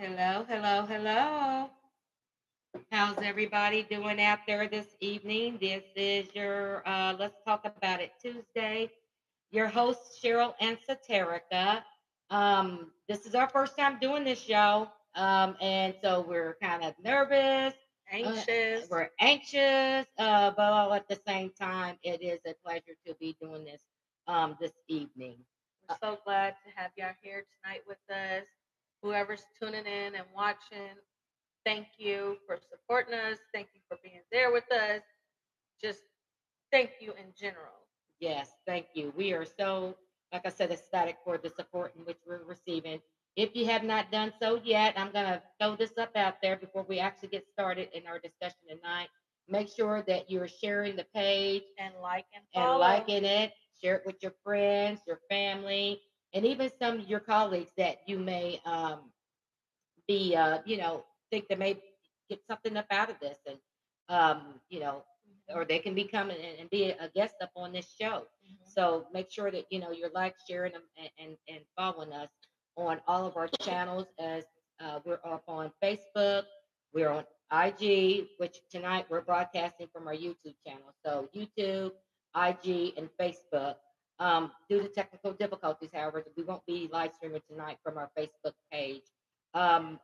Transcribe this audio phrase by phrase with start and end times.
[0.00, 1.70] Hello, hello, hello.
[2.92, 5.58] How's everybody doing out there this evening?
[5.60, 8.92] This is your uh, Let's Talk About It Tuesday.
[9.50, 11.82] Your host, Cheryl and Saterica.
[12.30, 14.88] Um, this is our first time doing this show.
[15.16, 18.88] Um, and so we're kind of nervous, uh, Anxious.
[18.88, 23.36] we're anxious, uh, but all at the same time, it is a pleasure to be
[23.42, 23.82] doing this
[24.28, 25.38] um, this evening.
[25.88, 28.44] We're so glad to have y'all here tonight with us.
[29.02, 30.96] Whoever's tuning in and watching,
[31.64, 33.38] thank you for supporting us.
[33.54, 35.02] Thank you for being there with us.
[35.80, 36.00] Just
[36.72, 37.74] thank you in general.
[38.20, 39.12] Yes, thank you.
[39.16, 39.96] We are so,
[40.32, 43.00] like I said, ecstatic for the support in which we're receiving.
[43.36, 46.56] If you have not done so yet, I'm going to throw this up out there
[46.56, 49.08] before we actually get started in our discussion tonight.
[49.48, 53.52] Make sure that you're sharing the page And like and and liking it.
[53.82, 56.00] Share it with your friends, your family,
[56.34, 59.00] and even some of your colleagues that you may um,
[60.06, 61.78] be, uh, you know, think they may
[62.28, 63.56] get something up out of this, and
[64.08, 65.02] um, you know,
[65.54, 68.26] or they can become and, and be a guest up on this show.
[68.44, 68.72] Mhm.
[68.74, 72.28] So make sure that you know you're like, sharing them, and and, and following us
[72.76, 74.06] on all of our channels.
[74.18, 74.44] As
[74.80, 76.44] uh, we're up on Facebook,
[76.92, 80.92] we're on IG, which tonight we're broadcasting from our YouTube channel.
[81.04, 81.92] So YouTube,
[82.36, 83.76] IG, and Facebook.
[84.20, 88.54] Um, due to technical difficulties, however, we won't be live streaming tonight from our Facebook
[88.72, 89.02] page.
[89.54, 90.00] Um,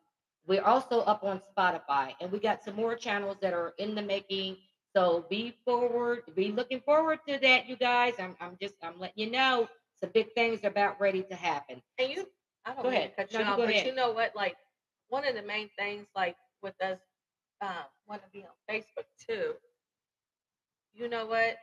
[0.47, 4.03] we're also up on Spotify, and we got some more channels that are in the
[4.03, 4.57] making.
[4.95, 8.15] So be forward, be looking forward to that, you guys.
[8.19, 9.69] I'm, I'm just, I'm letting you know
[10.01, 11.83] some big things are about ready to happen.
[11.99, 12.27] And you,
[12.65, 13.17] I don't Go ahead.
[13.17, 13.87] to cut you you off, but ahead.
[13.87, 14.37] you know what?
[14.37, 14.57] Like
[15.09, 16.99] one of the main things, like with us,
[17.61, 17.71] um,
[18.07, 19.55] want to be on Facebook too.
[20.93, 21.57] You know what?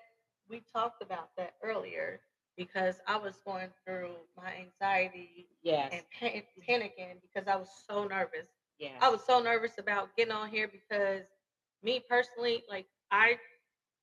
[0.50, 2.20] We talked about that earlier
[2.58, 8.04] because I was going through my anxiety Yes, and pan- panicking because I was so
[8.06, 8.48] nervous.
[8.78, 11.26] yes, I was so nervous about getting on here because
[11.84, 13.38] me personally, like I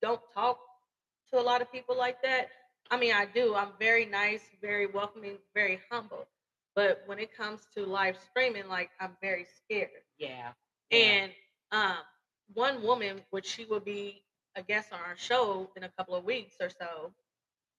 [0.02, 0.58] don't talk
[1.30, 2.48] to a lot of people like that.
[2.90, 3.54] I mean, I do.
[3.54, 6.26] I'm very nice, very welcoming, very humble.
[6.74, 10.02] But when it comes to live streaming, like I'm very scared.
[10.18, 10.52] yeah,
[10.90, 11.18] yeah.
[11.20, 11.32] And
[11.72, 11.98] um,
[12.54, 14.22] one woman, which she will be
[14.56, 17.12] a guest on our show in a couple of weeks or so,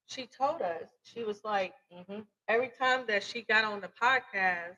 [0.09, 2.28] she told us she was like, Mhm.
[2.50, 4.78] every time that she got on the podcast,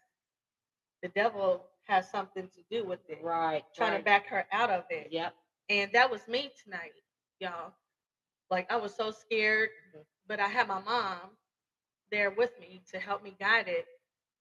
[1.02, 3.98] the devil has something to do with it, right, trying right.
[3.98, 5.12] to back her out of it.
[5.12, 5.36] Yep,
[5.70, 6.94] And that was me tonight,
[7.40, 7.74] y'all.
[8.50, 10.06] Like I was so scared, Mhm.
[10.28, 11.38] but I had my mom
[12.12, 13.88] there with me to help me guide it.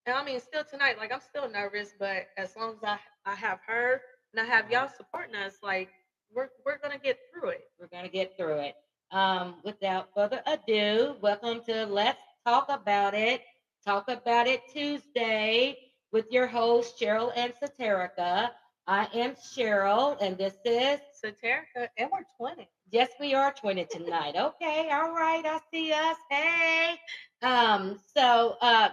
[0.07, 3.34] And I mean, still tonight, like I'm still nervous, but as long as I, I
[3.34, 4.03] have her
[4.33, 5.93] and I have y'all supporting us, like
[6.31, 7.65] we're we're gonna get through it.
[7.78, 8.77] we're gonna get through it.
[9.12, 13.43] Um, without further ado, welcome to Let's Talk About It.
[13.84, 15.76] Talk About It Tuesday
[16.12, 18.50] with your host Cheryl and Saterica.
[18.87, 22.69] I am Cheryl, and this is Saterica, and we're 20.
[22.93, 24.37] Yes, we are twinning tonight.
[24.37, 26.16] Okay, all right, I see us.
[26.31, 26.94] Hey.
[27.42, 28.91] Um, so uh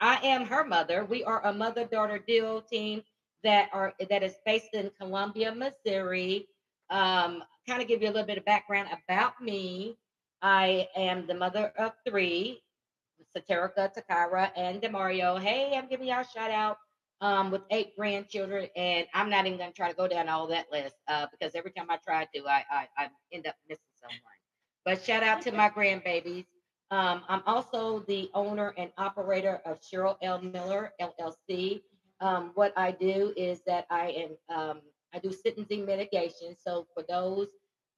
[0.00, 1.04] I am her mother.
[1.04, 3.02] We are a mother-daughter duo team
[3.44, 6.46] that are that is based in Columbia, Missouri.
[6.88, 9.96] Um, kind of give you a little bit of background about me.
[10.42, 12.62] I am the mother of three,
[13.36, 15.40] Saterica, Takara, and Demario.
[15.40, 16.78] Hey, I'm giving y'all a shout out
[17.20, 20.48] um, with eight grandchildren, and I'm not even going to try to go down all
[20.48, 23.84] that list uh, because every time I try to, I, I I end up missing
[24.02, 24.18] someone.
[24.84, 26.46] But shout out to my grandbabies.
[26.90, 30.42] Um, I'm also the owner and operator of Cheryl L.
[30.42, 31.82] Miller LLC.
[32.20, 34.80] Um, what I do is that I am um,
[35.14, 36.56] I do sentencing mitigation.
[36.58, 37.48] So for those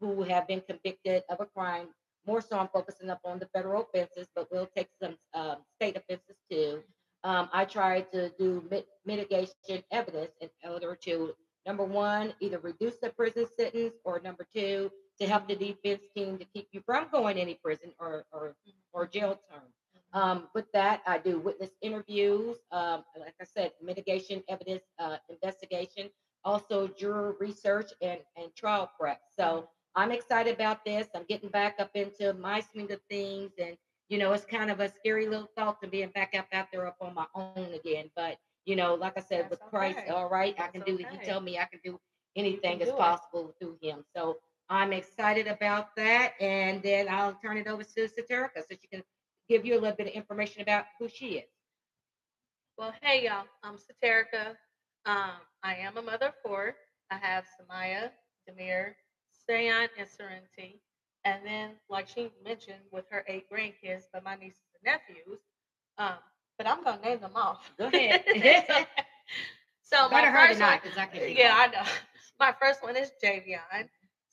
[0.08, 1.88] who have been convicted of a crime,
[2.26, 5.96] more so I'm focusing up on the federal offenses, but we'll take some um, state
[5.96, 6.82] offenses too.
[7.24, 11.34] Um, I try to do mit- mitigation evidence in order to
[11.66, 16.38] number one, either reduce the prison sentence, or number two, to help the defense team
[16.38, 18.56] to keep you from going any prison or or,
[18.92, 19.62] or jail term.
[20.14, 26.10] Um, with that, I do witness interviews, um, like I said, mitigation evidence uh, investigation,
[26.44, 29.20] also juror research and, and trial prep.
[29.38, 31.08] So I'm excited about this.
[31.14, 33.52] I'm getting back up into my swing of things.
[33.58, 33.76] And,
[34.08, 36.86] you know, it's kind of a scary little thought to being back up out there
[36.86, 38.10] up on my own again.
[38.16, 40.10] But, you know, like I said, with That's Christ, okay.
[40.10, 41.06] all right, I can do it.
[41.10, 41.30] He okay.
[41.30, 41.98] told me I can do
[42.36, 42.96] anything do is it.
[42.96, 44.04] possible through him.
[44.16, 44.38] So
[44.70, 46.32] I'm excited about that.
[46.40, 49.02] And then I'll turn it over to Saterica so she can
[49.48, 51.50] give you a little bit of information about who she is.
[52.78, 54.56] Well, hey y'all, I'm Saterica.
[55.04, 56.74] Um, I am a mother of four.
[57.10, 58.10] I have Samaya,
[58.48, 58.94] Demir,
[59.48, 60.80] Sayan, and Serenity.
[61.24, 65.40] And then, like she mentioned, with her eight grandkids, but my nieces and nephews.
[65.98, 66.14] Um,
[66.58, 67.70] but I'm gonna name them off.
[67.78, 68.24] Go ahead.
[69.82, 70.78] So, my Better hurry first one,
[71.12, 71.36] can.
[71.36, 71.82] yeah, I know.
[72.40, 73.88] My first one is Javion.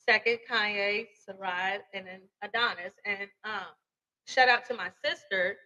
[0.08, 2.94] Second, Kanye, Sarai, and then Adonis.
[3.04, 3.66] And um,
[4.26, 5.56] shout out to my sister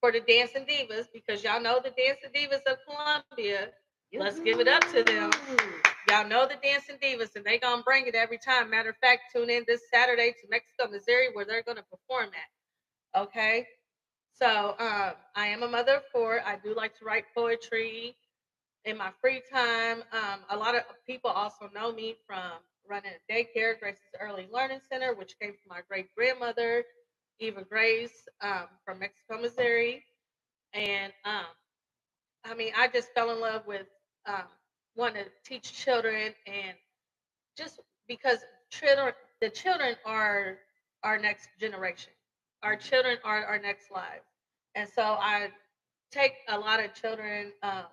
[0.00, 3.70] for the Dancing Divas because y'all know the Dancing Divas of Columbia.
[4.18, 5.30] Let's give it up to them.
[6.14, 8.70] Y'all know the Dancing Divas, and they gonna bring it every time.
[8.70, 12.30] Matter of fact, tune in this Saturday to Mexico, Missouri, where they're gonna perform
[13.14, 13.22] at.
[13.22, 13.66] Okay.
[14.40, 16.40] So um, I am a mother of four.
[16.46, 18.16] I do like to write poetry
[18.84, 20.04] in my free time.
[20.12, 22.52] Um, a lot of people also know me from
[22.88, 26.84] running a daycare, Grace's Early Learning Center, which came from my great grandmother,
[27.40, 30.04] Eva Grace, um, from Mexico, Missouri.
[30.74, 31.46] And um,
[32.44, 33.86] I mean, I just fell in love with
[34.96, 36.76] wanting to teach children, and
[37.56, 38.38] just because
[38.70, 40.58] children, the children are
[41.02, 42.12] our next generation.
[42.62, 44.24] Our children are our next lives,
[44.74, 45.48] and so I
[46.12, 47.86] take a lot of children um,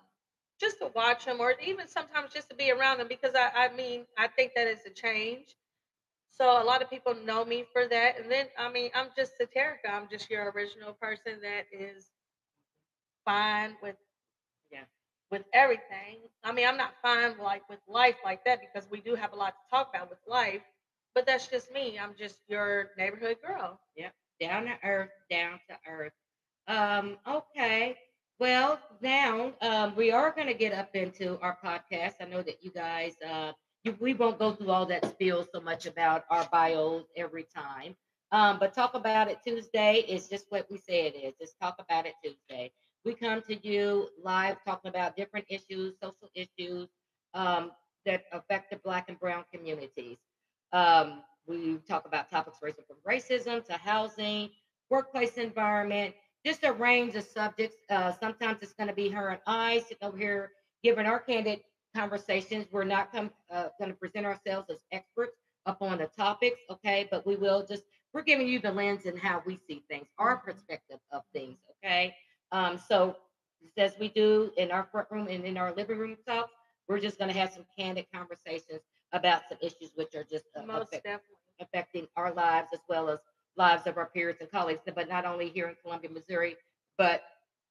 [0.60, 3.74] just to watch them, or even sometimes just to be around them, because I, I
[3.74, 5.56] mean, I think that is a change.
[6.30, 9.32] So a lot of people know me for that, and then I mean, I'm just
[9.40, 9.90] Saterica.
[9.92, 12.06] I'm just your original person that is
[13.24, 13.96] fine with.
[15.32, 16.18] With everything.
[16.44, 19.36] I mean, I'm not fine like with life like that because we do have a
[19.36, 20.62] lot to talk about with life.
[21.14, 21.98] But that's just me.
[21.98, 23.80] I'm just your neighborhood girl.
[24.40, 26.12] down to earth, down to earth.
[26.68, 27.96] Um, okay.
[28.38, 32.14] Well, now um, we are going to get up into our podcast.
[32.20, 33.52] I know that you guys, uh,
[33.84, 37.94] you, we won't go through all that spiel so much about our bios every time.
[38.32, 41.34] Um, but talk about it Tuesday is just what we say it is.
[41.40, 42.72] Just talk about it Tuesday.
[43.04, 46.88] We come to you live talking about different issues, social issues
[47.34, 47.72] um,
[48.06, 50.18] that affect the Black and Brown communities.
[50.72, 54.50] Um, we talk about topics ranging from racism to housing,
[54.88, 56.14] workplace environment,
[56.46, 57.76] just a range of subjects.
[57.90, 60.52] Uh, sometimes it's going to be her and I sitting over here
[60.84, 61.60] giving our candid
[61.96, 62.66] conversations.
[62.70, 67.08] We're not com- uh, going to present ourselves as experts upon the topics, okay?
[67.10, 67.82] But we will just,
[68.12, 72.14] we're giving you the lens and how we see things, our perspective of things, okay?
[72.52, 73.16] Um, so,
[73.76, 76.52] as we do in our front room and in our living room talks,
[76.88, 78.80] we're just going to have some candid conversations
[79.12, 81.24] about some issues which are just uh, affect-
[81.60, 83.18] affecting our lives as well as
[83.56, 86.56] lives of our peers and colleagues, but not only here in Columbia, Missouri,
[86.98, 87.22] but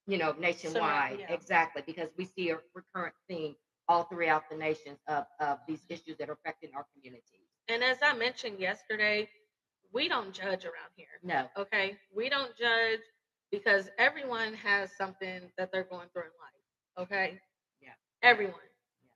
[0.07, 1.19] you know, nationwide.
[1.19, 1.33] yeah.
[1.33, 3.55] Exactly, because we see a recurrent theme
[3.87, 7.23] all throughout the nations of, of these issues that are affecting our communities.
[7.67, 9.29] And as I mentioned yesterday,
[9.93, 11.07] we don't judge around here.
[11.23, 11.97] No, Okay.
[12.15, 13.01] We don't judge
[13.51, 17.05] because everyone has something that they're going through in life.
[17.07, 17.39] Okay.
[17.81, 17.93] Yeah.
[18.21, 18.53] Everyone.
[19.03, 19.09] Yeah.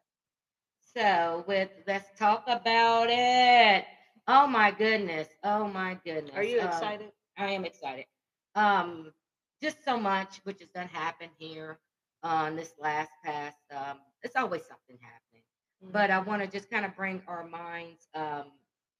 [0.79, 3.85] So with let's talk about it.
[4.27, 5.27] Oh my goodness.
[5.43, 6.35] Oh my goodness.
[6.35, 7.11] Are you Um, excited?
[7.37, 8.05] I am excited.
[8.55, 9.13] Um,
[9.61, 11.79] just so much which has done happen here
[12.23, 13.57] on this last past.
[13.71, 15.43] Um, it's always something happening.
[15.81, 18.07] But I want to just kind of bring our minds.
[18.13, 18.51] Um,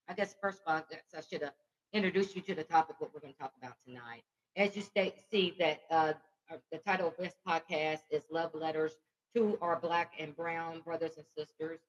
[0.07, 1.53] I guess first of all, I I should have
[1.93, 4.23] introduced you to the topic what we're going to talk about tonight.
[4.56, 6.13] As you state, see that uh,
[6.72, 8.94] the title of this podcast is "Love Letters
[9.36, 11.80] to Our Black and Brown Brothers and Sisters."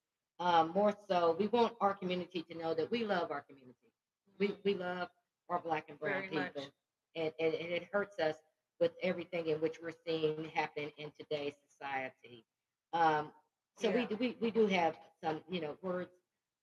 [0.40, 3.92] Um, more so, we want our community to know that we love our community.
[4.38, 4.64] We Mhm.
[4.64, 5.08] we love
[5.48, 6.54] our black and brown Very much.
[6.54, 6.72] people,
[7.14, 8.36] and, and and it hurts us
[8.80, 12.44] with everything in which we're seeing happen in today's society.
[12.92, 13.32] Um,
[13.78, 14.06] so we Yeah.
[14.06, 16.10] do we, we do have some you know words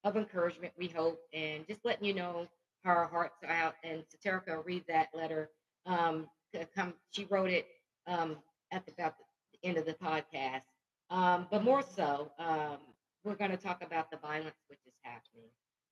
[0.03, 2.49] of encouragement we hope and just letting you know
[2.83, 5.49] how our hearts are out and Saterica read that letter
[5.85, 6.27] um
[6.75, 7.65] come she wrote it
[8.07, 8.37] um
[8.71, 10.61] at the, about the end of the podcast
[11.09, 12.77] um but more so um
[13.23, 15.49] we're going to talk about the violence which is happening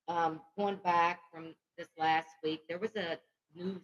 [0.08, 3.18] um going back from this last week there was a
[3.56, 3.82] news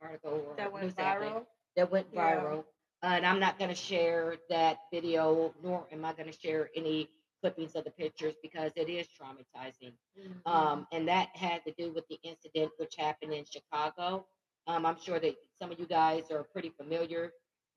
[0.00, 1.46] article or That went news viral.
[1.76, 2.20] that went Yeah.
[2.20, 2.64] viral.
[3.02, 6.68] Uh, and I'm not going to share that video, nor am I going to share
[6.74, 7.08] any
[7.40, 9.92] clippings of the pictures because it is traumatizing.
[10.18, 10.46] Mhm.
[10.46, 14.26] Um, and that had to do with the incident which happened in Chicago.
[14.68, 17.32] Um, I'm sure that some of you guys are pretty familiar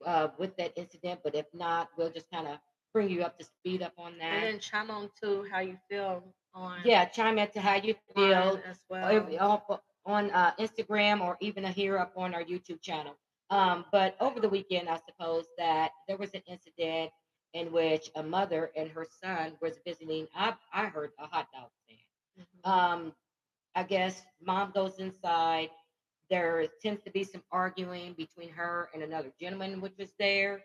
[0.05, 2.57] uh, with that incident, but if not, we'll just kind of
[2.93, 4.33] bring you up to speed up on that.
[4.33, 6.21] and then chime on to how you feel
[6.53, 9.25] on yeah, chime into how you feel as well.
[9.39, 13.15] on, on uh, Instagram or even here up on our YouTube channel.
[13.50, 17.12] Um, but over the weekend, I suppose that there was an incident
[17.53, 20.27] in which a mother and her son was visiting.
[20.36, 22.48] I, I heard a hot dog stand.
[22.65, 22.69] Mhm.
[22.69, 23.13] Um,
[23.75, 25.69] I guess mom goes inside.
[26.32, 30.62] There tends to be some arguing between her and another gentleman, which was there.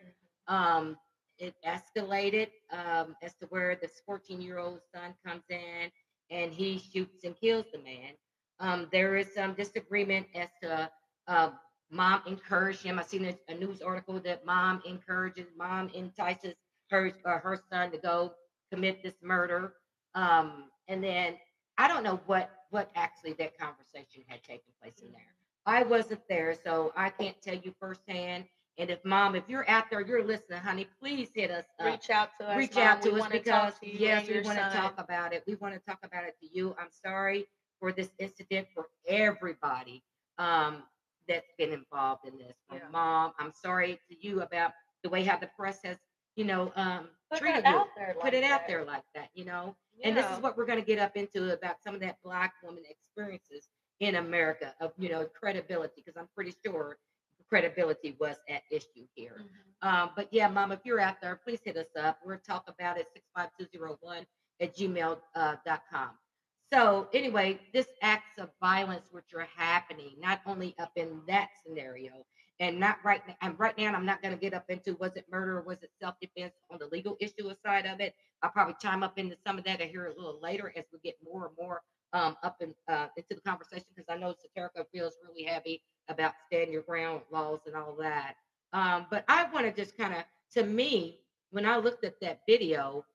[0.47, 0.97] Um,
[1.39, 5.91] it escalated um, as to where this 14 year old son comes in
[6.31, 8.13] and he shoots and kills the man.
[8.59, 10.89] Um, there is some disagreement as to
[11.27, 11.51] uh,
[11.91, 12.97] mom encouraged him.
[12.97, 16.55] I seen a, a news article that mom encourages, mom entices
[16.89, 18.33] her or her son to go
[18.71, 19.73] commit this murder.
[20.15, 21.35] Um, and then
[21.77, 25.36] I don't know what what actually that conversation had taken place in there.
[25.67, 28.45] I wasn't there, so I can't tell you firsthand.
[28.77, 31.87] And if mom, if you're out there, you're listening, honey, please hit us up.
[31.87, 32.57] Reach out to us.
[32.57, 32.83] Reach Mom.
[32.87, 35.43] out to we us because to yes, we want to talk about it.
[35.45, 36.73] We want to talk about it to you.
[36.79, 37.47] I'm sorry
[37.81, 40.03] for this incident for everybody
[40.37, 40.83] um,
[41.27, 42.55] that's been involved in this.
[42.71, 42.79] Yeah.
[42.91, 44.71] mom, I'm sorry to you about
[45.03, 45.97] the way how the press has,
[46.37, 47.75] you know, um, Put treated it you.
[47.75, 48.13] out there.
[48.13, 48.67] Put like it out that.
[48.67, 49.75] there like that, you know.
[50.03, 52.53] And this is what we're going to get up into about some of that black
[52.63, 53.67] woman experiences
[53.99, 56.97] in America of you know credibility because I'm pretty sure
[57.49, 59.41] credibility was at issue here.
[59.83, 59.87] Mhm.
[59.87, 62.19] Um, but yeah, mom, if you're out there, please hit us up.
[62.25, 64.25] We're talk about it 65201
[64.59, 66.09] at gmail uh, dot com.
[66.73, 72.25] So anyway, this acts of violence which are happening not only up in that scenario
[72.59, 73.35] and not right now.
[73.41, 75.77] And right now, I'm not going to get up into was it murder or was
[75.83, 78.15] it self defense on the legal issue side of it.
[78.43, 80.99] I'll probably chime up into some of that and hear a little later as we
[81.03, 81.81] get more and more
[82.13, 86.33] um, up in, uh, into the conversation because I know Saterica feels really heavy about
[86.47, 88.35] stand your ground laws and all that.
[88.73, 90.23] Um, but I want to just kind of,
[90.53, 91.19] to me,
[91.51, 93.05] when I looked at that video,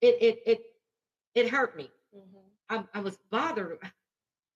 [0.00, 0.58] it it it
[1.34, 1.90] it hurt me.
[2.14, 2.42] Mhm.
[2.68, 3.78] I, I was bothered.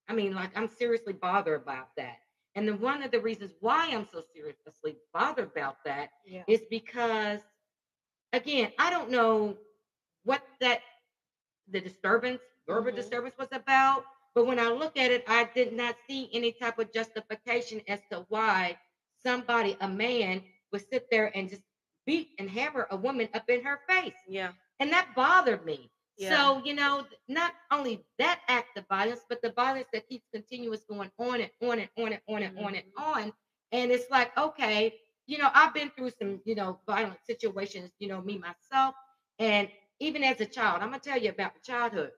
[0.09, 2.17] I mean, like I'm seriously bothered about that.
[2.55, 6.43] And then one of the reasons why I'm so seriously bothered about that Yeah.
[6.47, 7.41] is because,
[8.33, 9.57] again, I don't know
[10.23, 10.81] what that
[11.69, 12.95] the disturbance, verbal Mhm.
[12.95, 14.05] disturbance was about.
[14.35, 18.01] But when I look at it, I did not see any type of justification as
[18.11, 18.77] to why
[19.25, 21.63] somebody, a man, would sit there and just
[22.05, 24.15] beat and hammer a woman up in her face.
[24.27, 24.51] Yeah.
[24.79, 25.91] And that bothered me.
[26.17, 26.29] Yeah.
[26.29, 30.83] So, you know, not only that act of violence, but the violence that keeps continuous
[30.85, 33.33] going on and on and on and on and on and on.
[33.71, 34.93] And it's like, okay,
[35.27, 38.95] you know, I've been through some, you know, violent situations, you know, me myself.
[39.39, 39.69] And
[39.99, 42.11] even as a child, I'm gonna tell you about childhood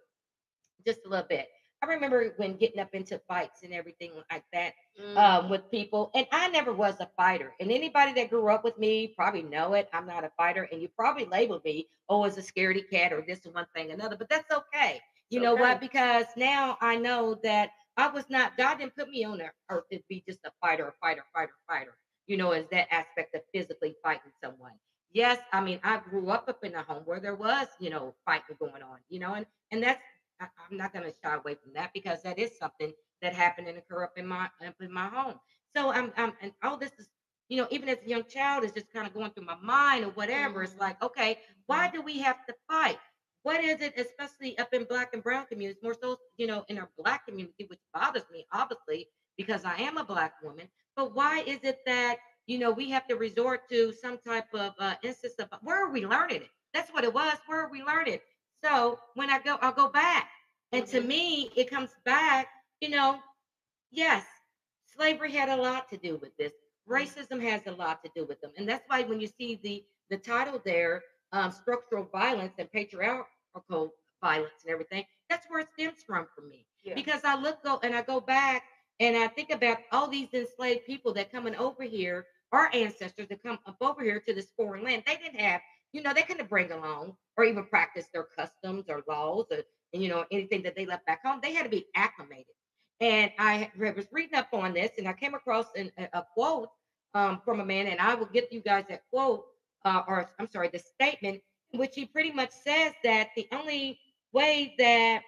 [0.87, 1.47] just a little bit.
[1.83, 5.17] I remember when getting up into fights and everything like that Mm.
[5.17, 6.09] um, with people.
[6.15, 7.53] And I never was a fighter.
[7.59, 9.87] And anybody that grew up with me probably know it.
[9.93, 10.67] I'm not a fighter.
[10.71, 14.17] And you probably labeled me, oh, as a scaredy cat or this one thing, another.
[14.17, 15.01] But that's okay.
[15.29, 15.79] You It's know what?
[15.79, 19.99] Because now I know that I was not, God didn't put me on earth to
[20.09, 23.95] be just a fighter, a fighter, fighter, fighter, you know, as that aspect of physically
[24.03, 24.73] fighting someone.
[25.11, 28.15] Yes, I mean, I grew up up in a home where there was, you know,
[28.25, 30.01] fighting going on, you know, and and that's
[30.39, 33.67] I, I'm not going to shy away from that because that is something that happened
[33.67, 35.39] and occur up in my up in my home.
[35.75, 37.09] So I'm, I'm and all this is,
[37.49, 40.03] you know, even as a young child is just kind of going through my mind
[40.05, 40.63] or whatever.
[40.63, 40.79] It's Mhm.
[40.79, 42.99] like, okay, why do we have to fight?
[43.43, 46.77] What is it, especially up in black and brown communities, more so, you know, in
[46.77, 50.69] our black community, which bothers me, obviously, because I am a black woman.
[50.95, 52.17] But why is it that,
[52.47, 55.89] you know, we have to resort to some type of uh, instance of where are
[55.91, 56.51] we learning it?
[56.73, 57.37] That's what it was.
[57.45, 58.19] Where are we learning?
[58.63, 60.29] So when I go, I'll go back.
[60.71, 61.07] And to Mhm.
[61.07, 62.49] me, it comes back,
[62.81, 63.21] you know,
[63.91, 64.25] yes,
[64.85, 66.53] slavery had a lot to do with this.
[66.87, 68.51] Racism has a lot to do with them.
[68.57, 73.93] And that's why when you see the the title there, um, structural violence and patriarchal
[74.21, 76.65] violence and everything, that's where it stems from for me.
[76.81, 76.95] Yeah.
[76.95, 78.63] Because I look go and I go back
[79.01, 83.43] and I think about all these enslaved people that coming over here, our ancestors that
[83.43, 85.03] come up over here to this foreign land.
[85.05, 85.61] They didn't have,
[85.97, 89.63] you know, they couldn't bring along or even practice their customs or laws or
[89.93, 91.39] you know anything that they left back home.
[91.41, 92.53] They had to be acclimated.
[93.01, 96.69] And I was reading up on this, and I came across an, a, quote
[97.15, 99.45] um, from a man, and I will get you guys that quote,
[99.85, 101.41] uh, or I'm sorry, the statement,
[101.73, 103.99] which he pretty much says that the only
[104.33, 105.21] way that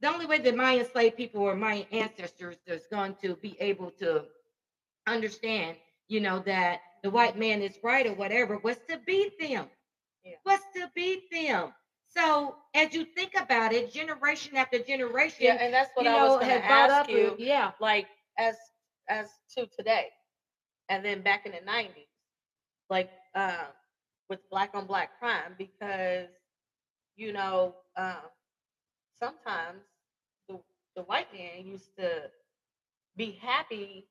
[0.00, 3.90] the only way that my enslaved people or my ancestors is going to be able
[3.90, 4.24] to
[5.08, 5.76] understand,
[6.06, 9.68] you know, that the white man is right or whatever was to beat them.
[10.24, 10.36] Yeah.
[10.44, 11.72] Was to beat them.
[12.06, 16.18] So as you think about it, generation after generation, Yeah, and that's what I know,
[16.18, 17.36] was going to ask up, you.
[17.38, 18.56] yeah, Like as
[19.08, 20.10] as to today,
[20.88, 22.08] and then back in the nineties,
[22.90, 23.66] like uh,
[24.28, 26.28] with black on black crime, because
[27.16, 28.26] you know uh,
[29.22, 29.82] sometimes
[30.48, 30.58] the
[30.96, 32.30] the white man used to
[33.16, 34.06] be happy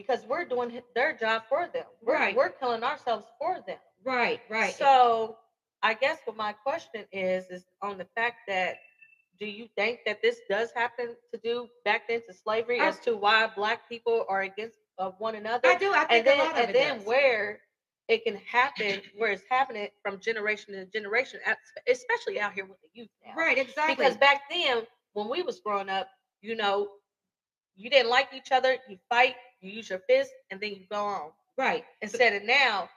[0.00, 1.84] because we're doing their job for them.
[2.02, 2.36] We're, Right.
[2.36, 3.78] we're killing ourselves for them.
[4.04, 4.74] right, right.
[4.74, 5.36] So
[5.82, 8.76] I guess what my question is is on the fact that
[9.38, 12.98] do you think that this does happen to do back then to slavery I- as
[13.00, 15.68] to why black people are against of one another?
[15.68, 15.92] I do.
[15.92, 17.06] I think and then a lot of and it then does.
[17.06, 17.60] where
[18.08, 21.40] it can happen, where it's happening from generation to generation,
[21.88, 23.34] especially out here with the youth now.
[23.36, 23.94] right, exactly.
[23.94, 26.08] Because back then, when we was growing up,
[26.42, 26.88] you know,
[27.76, 31.04] you didn't like each other, you fight, you use your fist, and then you go
[31.04, 32.88] on right, instead of now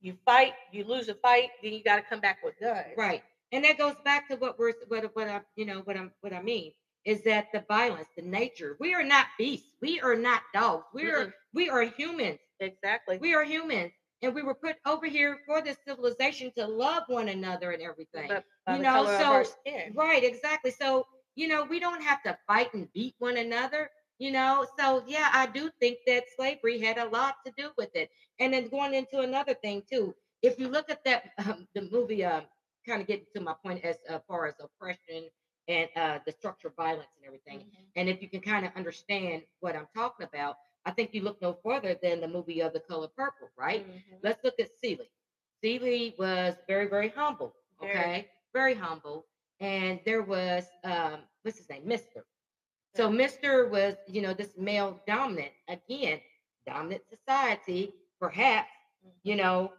[0.00, 2.86] you fight, you lose a fight, then you got to come back with guns.
[2.96, 3.22] Right.
[3.52, 6.32] And that goes back to what we're what what I you know what I'm what
[6.32, 6.72] I mean
[7.04, 8.76] is that the violence, the nature.
[8.80, 9.68] We are not beasts.
[9.80, 10.84] We are not dogs.
[10.94, 11.32] We are Mm-mm.
[11.52, 12.38] we are humans.
[12.60, 13.18] Exactly.
[13.18, 13.92] We are humans.
[14.22, 18.28] And we were put over here for this civilization to love one another and everything.
[18.28, 18.44] But
[18.76, 19.52] you know, color of our so-.
[19.94, 20.70] Right, exactly.
[20.70, 23.90] So, you know, we don't have to fight and beat one another,
[24.22, 24.66] you know.
[24.78, 28.10] So, yeah, I do think that slavery had a lot to do with it.
[28.40, 32.24] And then going into another thing too, if you look at that um, the movie,
[32.24, 32.44] um,
[32.86, 35.28] kind of getting to my point as uh, far as oppression
[35.68, 37.60] and uh, the structure of violence and everything.
[37.60, 37.86] Mhm.
[37.96, 41.40] And if you can kind of understand what I'm talking about, I think you look
[41.42, 43.86] no further than the movie of The Color Purple, right?
[43.86, 44.18] Mhm.
[44.22, 45.10] let's look at Celie.
[45.62, 47.54] Celie was very, very humble.
[47.80, 47.92] Very.
[47.98, 49.26] Okay, very humble.
[49.60, 52.24] And there was um, what's his name, Mister.
[52.94, 56.20] So Mister was, you know, this male dominant again,
[56.66, 58.70] dominant society, perhaps.
[59.22, 59.72] You know,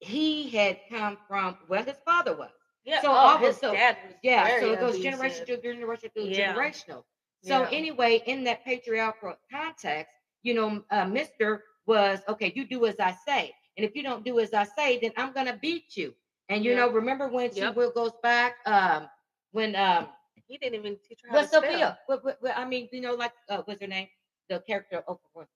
[0.00, 2.50] he had come from well, his father was.
[2.84, 3.00] Yeah.
[3.00, 5.02] So oh, all his so- dad was Yeah, so it goes abusive.
[5.02, 6.54] generation to generation to Yeah.
[6.54, 7.04] generational.
[7.40, 7.68] So Yeah.
[7.70, 10.12] anyway, in that patriarchal context,
[10.42, 12.52] you know, uh, Mister was okay.
[12.54, 15.32] You do as I say, and if you don't do as I say, then I'm
[15.32, 16.14] gonna beat you.
[16.48, 17.76] And you know, remember when she Yep.
[17.76, 19.08] will goes back, um,
[19.52, 20.08] when um,
[20.48, 21.62] He didn't even teach her how well, to spell.
[21.62, 24.08] Sofia, what, what- I mean, you know, like uh, what's her name?
[24.50, 25.46] The character of Oprah Winfrey.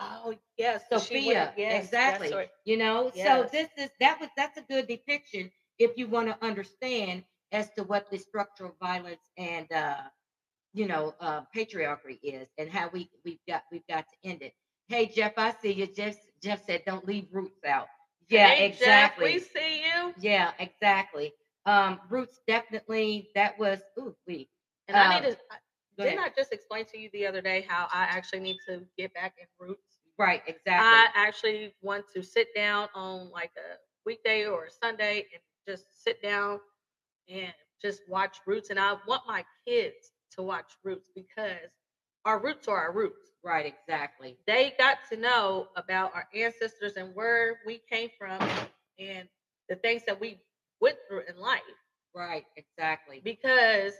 [0.00, 2.32] Oh yes, Sofia, yes, exactly.
[2.34, 2.50] right.
[2.64, 6.44] You know, so this is that was that's a good depiction if you want to
[6.44, 9.96] understand as to what the structural violence and uh
[10.72, 14.52] you know uh patriarchy is and how we we've got we've got to end it.
[14.88, 15.86] Hey Jeff, I see you.
[15.86, 17.88] Jeff Jeff said don't leave roots out.
[18.28, 19.24] Yeah, Hey, Jeff, exactly.
[19.34, 20.14] we see you.
[20.20, 21.32] Yeah, exactly.
[21.66, 24.48] Um, roots definitely that was ooh we
[24.88, 25.38] And I Um, need to.
[25.50, 25.58] I-
[25.96, 26.18] Didn't.
[26.18, 29.34] I just explain to you the other day how I actually need to get back
[29.38, 29.96] in roots?
[30.18, 30.98] right, Exactly.
[30.98, 35.86] I actually want to sit down on like a weekday or a Sunday and just
[36.02, 36.60] sit down
[37.28, 38.70] and just watch Roots.
[38.70, 41.70] And I want my kids to watch Roots because
[42.24, 43.32] our roots are our roots.
[43.44, 44.36] right, exactly.
[44.46, 48.40] They got to know about our ancestors and where we came from
[48.98, 49.28] and
[49.68, 50.40] the things that we
[50.84, 51.78] went through in life.
[52.14, 53.22] Right, exactly.
[53.24, 53.94] Because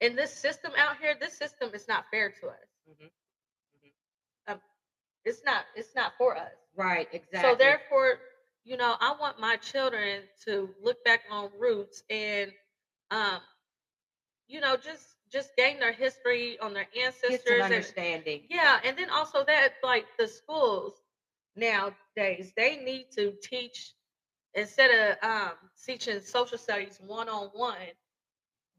[0.00, 2.68] in this system out here, this system is not fair to us.
[2.88, 3.10] Mhm.
[5.24, 5.66] It's not.
[5.74, 6.54] It's not for us.
[6.76, 7.50] Right, exactly.
[7.50, 8.20] So therefore,
[8.64, 12.52] you know, I want my children to look back on roots and
[13.10, 13.40] um,
[14.48, 18.46] you know, just just gain their history on their ancestors and understanding.
[18.48, 21.02] yeah, and then also that like the schools
[21.56, 23.94] nowadays, they need to teach
[24.58, 25.52] instead of um
[25.84, 27.76] teaching social studies one on one,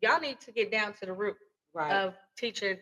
[0.01, 1.37] y'all need to get down to the root
[1.73, 2.77] Right, of teaching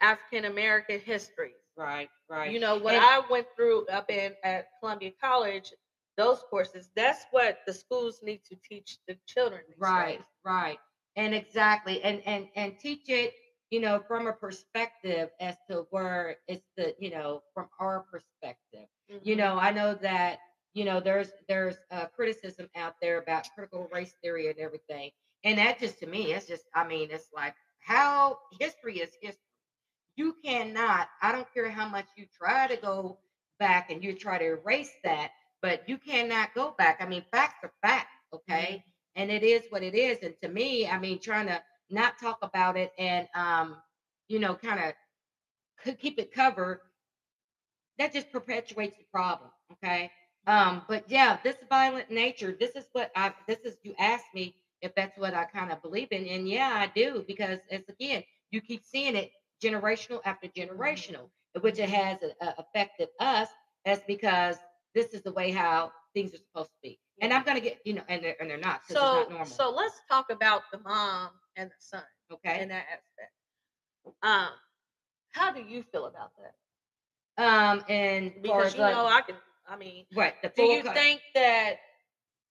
[0.00, 1.54] African American history.
[1.76, 2.52] right, right.
[2.52, 5.72] You know what And- I went through up in at Columbia College,
[6.16, 6.90] those courses.
[6.96, 9.62] That's what the schools need to teach the children.
[9.78, 10.26] right, days.
[10.44, 10.78] right.
[11.16, 12.02] And exactly.
[12.02, 13.34] And and and teach it,
[13.70, 18.88] you know, from a perspective as to where it's the, you know, from our perspective.
[19.22, 19.38] You Mhm.
[19.38, 20.38] know, I know that,
[20.74, 25.10] you know, there's there's uh, criticism out there about critical race theory and everything.
[25.44, 29.40] And that just to me, it's just, I mean, it's like how history is history.
[30.16, 33.18] You cannot, I don't care how much you try to go
[33.58, 35.30] back and you try to erase that,
[35.62, 36.98] but you cannot go back.
[37.00, 38.84] I mean, facts are facts, okay?
[39.16, 40.18] And it is what it is.
[40.22, 43.76] And to me, I mean, trying to not talk about it and um,
[44.28, 44.94] you know, kind
[45.86, 46.80] of keep it covered,
[47.98, 50.10] that just perpetuates the problem, okay?
[50.46, 54.54] Um, but yeah, this violent nature, this is what I this is you asked me
[54.80, 56.26] if that's what I kind of believe in.
[56.26, 59.30] And yeah, I do, because it's again, you keep seeing it
[59.62, 61.28] generational after generational,
[61.60, 63.48] which it has uh, affected us
[63.84, 64.56] as because
[64.94, 66.98] this is the way how things are supposed to be.
[67.20, 69.46] And I'm gonna get, you know, and they're, and they're not, So not normal.
[69.46, 72.62] so let's talk about the mom and the son okay.
[72.62, 73.32] in that aspect.
[74.22, 74.48] Um,
[75.32, 76.54] how do you feel about that?
[77.44, 79.36] um, and Because you like- know, I can.
[79.70, 81.76] I mean, right, the do you co- think that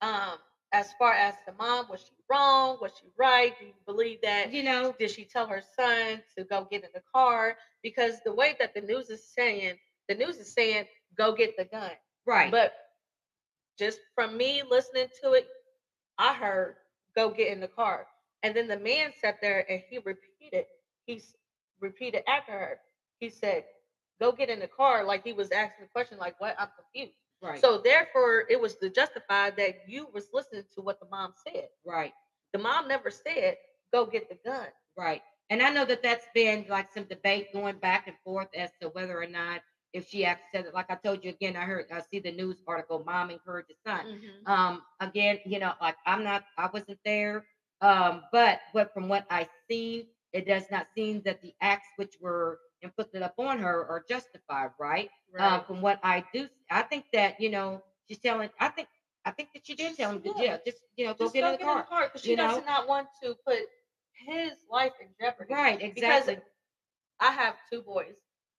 [0.02, 0.38] um,
[0.74, 2.78] as far as the mom, was she wrong?
[2.82, 3.58] Was she right?
[3.60, 6.90] Do you believe that you know, did she tell her son to go get in
[6.94, 7.56] the car?
[7.84, 9.76] Because the way that the news is saying,
[10.10, 10.86] the news is saying,
[11.18, 11.92] go get the gun.
[12.26, 12.74] right, But
[13.78, 15.48] just from me listening to it,
[16.18, 16.76] I heard,
[17.16, 18.08] go get in the car.
[18.44, 20.66] And then the man sat there and he repeated,
[21.06, 21.22] he
[21.80, 22.80] repeated after her.
[23.20, 23.64] He said,
[24.20, 25.04] go get in the car.
[25.04, 26.56] Like he was asking the question, like, what?
[26.60, 27.16] I'm confused.
[27.42, 31.34] right, So therefore, it was to justify that you was listening to what the mom
[31.36, 31.68] said.
[31.86, 32.14] right.
[32.54, 33.56] The mom never said,
[33.94, 34.68] go get the gun.
[34.98, 35.22] Right.
[35.50, 38.90] And I know that that's been like some debate going back and forth as to
[38.90, 39.62] whether or not
[39.94, 40.74] if she actually said it.
[40.74, 44.06] Like I told you again, I heard I see the news article, mom encouraged son.
[44.06, 44.48] Mhm.
[44.48, 47.46] Um, again, you know, like I'm not, I wasn't there.
[47.82, 52.16] Um, but but from what I see, it does not seem that the acts which
[52.20, 55.10] were inflicted upon her are justified, right?
[55.38, 55.66] Um, Right.
[55.66, 58.50] from what I do, I think that you know she's telling.
[58.60, 58.88] I think
[59.26, 60.58] I think that she did tell him to Yeah.
[60.66, 61.72] just you know go get go in the get car.
[61.74, 63.60] in the car because she you does not want to put
[64.14, 65.54] his life in jeopardy.
[65.54, 66.38] Right, Because exactly.
[67.20, 68.16] I have two boys.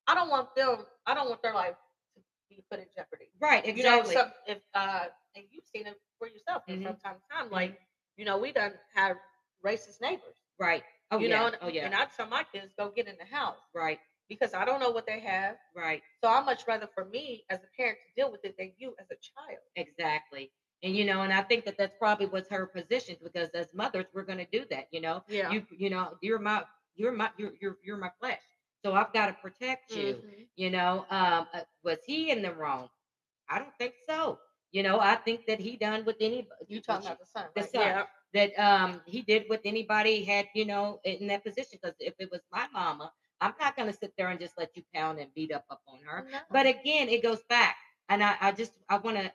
[0.07, 0.87] I don't want them.
[1.07, 1.75] I don't want their life
[2.17, 3.31] to be put in jeopardy.
[3.41, 4.15] right, You exactly.
[4.15, 6.83] know, some, if uh, and you've seen it for yourself Mhm.
[6.83, 7.51] from time to time.
[7.51, 7.75] Like,
[8.17, 9.17] you know, we done have
[9.65, 10.37] racist neighbors.
[10.59, 10.85] right.
[11.11, 11.39] Oh you yeah.
[11.41, 11.87] know, and, oh yeah.
[11.87, 13.99] and I tell my kids go get in the house right.
[14.31, 15.59] Because I don't know what they have.
[15.77, 16.03] Right.
[16.25, 18.97] So I much rather for me as a parent to deal with it than you
[19.01, 19.61] as a child.
[19.77, 20.53] Exactly.
[20.85, 24.07] And you know, and I think that that's probably what's her position because as mothers,
[24.15, 24.87] we're going to do that.
[24.93, 25.51] You know, Yeah.
[25.51, 26.65] you you know, you're my
[26.97, 28.43] you're my you're you're, you're my flesh,
[28.85, 30.17] so I've got to protect you.
[30.25, 30.49] Mhm.
[30.57, 32.89] You know, um, uh, was he in the wrong?
[33.49, 34.41] I don't think so.
[34.73, 37.49] You know, I think that he done with any You talking about the son?
[37.55, 37.71] the right?
[37.71, 37.97] son.
[37.97, 38.07] Yeah.
[38.35, 41.79] that um he did with anybody had, you know, in that position.
[41.83, 44.83] Because if it was my mama, I'm not gonna sit there and just let you
[44.95, 46.27] pound and beat up up on her.
[46.31, 46.39] No.
[46.51, 47.77] But again, it goes back,
[48.09, 49.33] and I, I just I want to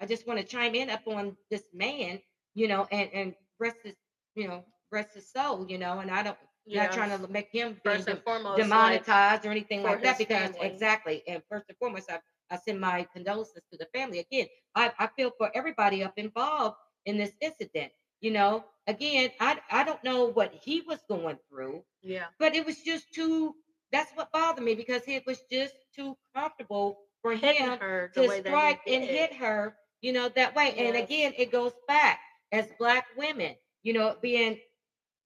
[0.00, 2.20] I just want to chime in up on this man,
[2.54, 3.94] you know, and and rest his
[4.34, 6.36] you know rest his soul, you know, and I don't
[6.76, 10.50] not trying to make him first and foremost, like, demonetized or anything like that because
[10.50, 10.66] family.
[10.66, 12.18] exactly and first and foremost I,
[12.50, 16.76] I send my condolences to the family again I, I feel for everybody up involved
[17.06, 21.84] in this incident you know again I, I don't know what he was going through
[22.02, 23.54] yeah, but it was just too
[23.92, 28.80] that's what bothered me because it was just too comfortable for him her to strike
[28.86, 30.74] and hit her, you know, that way.
[30.76, 32.20] And again, it goes back
[32.52, 34.58] as black women, you know, being,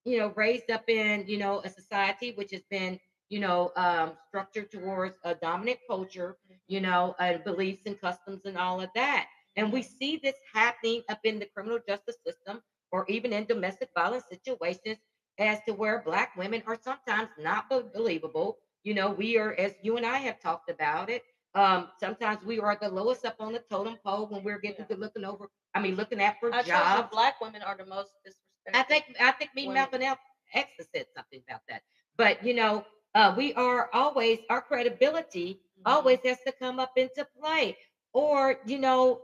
[0.05, 2.99] you know, raised up in, you know, a society which has been,
[3.29, 6.37] you know, um, structured towards a dominant culture,
[6.69, 9.27] you know, and beliefs and customs and all of that.
[9.57, 12.61] And we see this happening up in the criminal justice system
[12.93, 14.99] or even in domestic violence situations
[15.39, 18.59] as to where black women are sometimes not believable.
[18.85, 21.23] You know, we are, as you and I have talked about it,
[21.55, 24.95] um, sometimes we are the lowest up on the totem pole when we're getting Yeah.
[24.97, 27.11] to looking over, I mean, looking at for I jobs.
[27.11, 28.75] black women are the most disrespected.
[28.75, 29.67] I think I think me.
[29.69, 31.83] Malcolm X said something about that.
[32.17, 35.85] But you know, uh, we are always our credibility Mhm.
[35.87, 37.77] always has to come up into play.
[38.13, 39.21] Or, you know,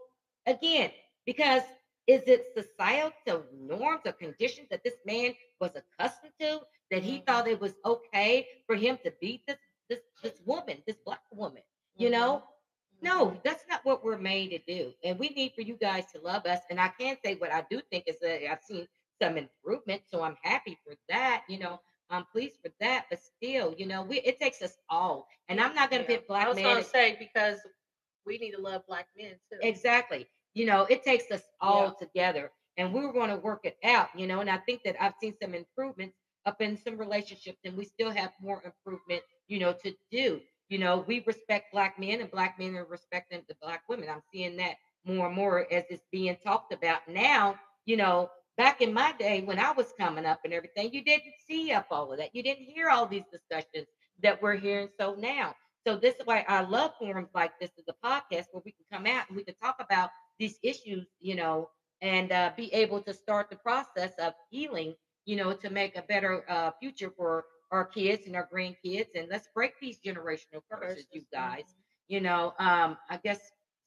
[0.47, 0.91] again,
[1.27, 1.63] because
[2.09, 7.27] is it societal norms or conditions that this man was accustomed to that he Mhm.
[7.27, 11.63] thought it was okay for him to beat this this this woman, this black woman?
[11.99, 12.43] You know,
[13.03, 13.03] Mhm.
[13.03, 14.95] no, that's not what we're made to do.
[15.05, 16.61] And we need for you guys to love us.
[16.71, 18.89] And I can say what I do think is that I've seen
[19.21, 20.03] some improvement.
[20.07, 21.45] So I'm happy for that.
[21.49, 23.07] You know, I'm pleased for that.
[23.11, 25.29] But still, you know, we it takes us all.
[25.49, 26.09] And I'm not gonna Yeah.
[26.09, 26.65] pit I was men.
[26.65, 27.61] gonna say because
[28.27, 29.59] we need to love black men too.
[29.63, 30.29] Exactly.
[30.59, 31.93] You know, it takes us all Yeah.
[31.99, 34.41] together and we're going to work it out, you know.
[34.41, 36.17] And I think that I've seen some improvements
[36.47, 40.41] up in some relationships and we still have more improvement, you know, to do.
[40.69, 44.09] You know, we respect black men and black men are respecting the black women.
[44.11, 47.57] I'm seeing that more and more as it's being talked about now.
[47.87, 51.35] You know, back in my day when I was coming up and everything, you didn't
[51.47, 52.35] see up all of that.
[52.35, 53.89] You didn't hear all these discussions
[54.23, 55.55] that we're hearing so now.
[55.87, 58.85] So this is why I love forums like this as a podcast where we can
[58.93, 61.69] come out and we can talk about these issues, you know,
[62.01, 66.03] and uh, be able to start the process of healing, you know, to make a
[66.03, 69.09] better uh, future for our kids and our grandkids.
[69.15, 71.75] And let's break these generational curses, you Versus- guys.
[72.09, 73.41] You know, um, I guess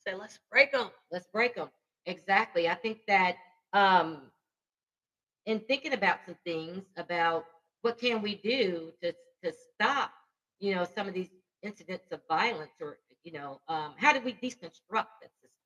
[0.06, 0.90] Say let's break them.
[1.12, 1.70] let's break them.
[2.06, 2.68] Exactly.
[2.68, 3.36] I think that
[3.74, 4.32] um,
[5.46, 7.46] in thinking about some things about
[7.82, 10.12] what can we do to to stop,
[10.60, 11.30] you know, some of these
[11.64, 15.61] incidents of violence, or you know, um, how do we deconstruct that system?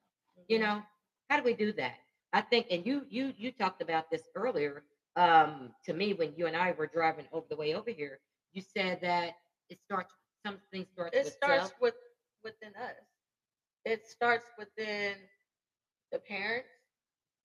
[0.48, 0.84] You know,
[1.30, 1.95] how do we do that?
[2.34, 4.84] I think, and you you you talked about this earlier
[5.15, 8.19] um, to me when you and I were driving over the way over here.
[8.54, 9.34] You said that
[9.69, 10.13] it starts.
[10.45, 11.71] Some things starts it with starts self.
[11.80, 11.95] with
[12.43, 13.06] within us.
[13.86, 15.17] It starts within
[16.12, 16.69] the parents.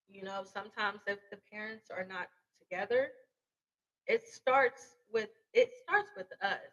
[0.09, 2.29] You know, sometimes if the parents are not
[2.61, 3.13] together,
[4.07, 6.71] it starts with it starts with us.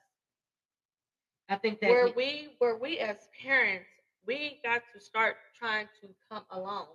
[1.49, 3.96] I think that Where we- we where we as parents,
[4.27, 6.87] we got to start trying to come along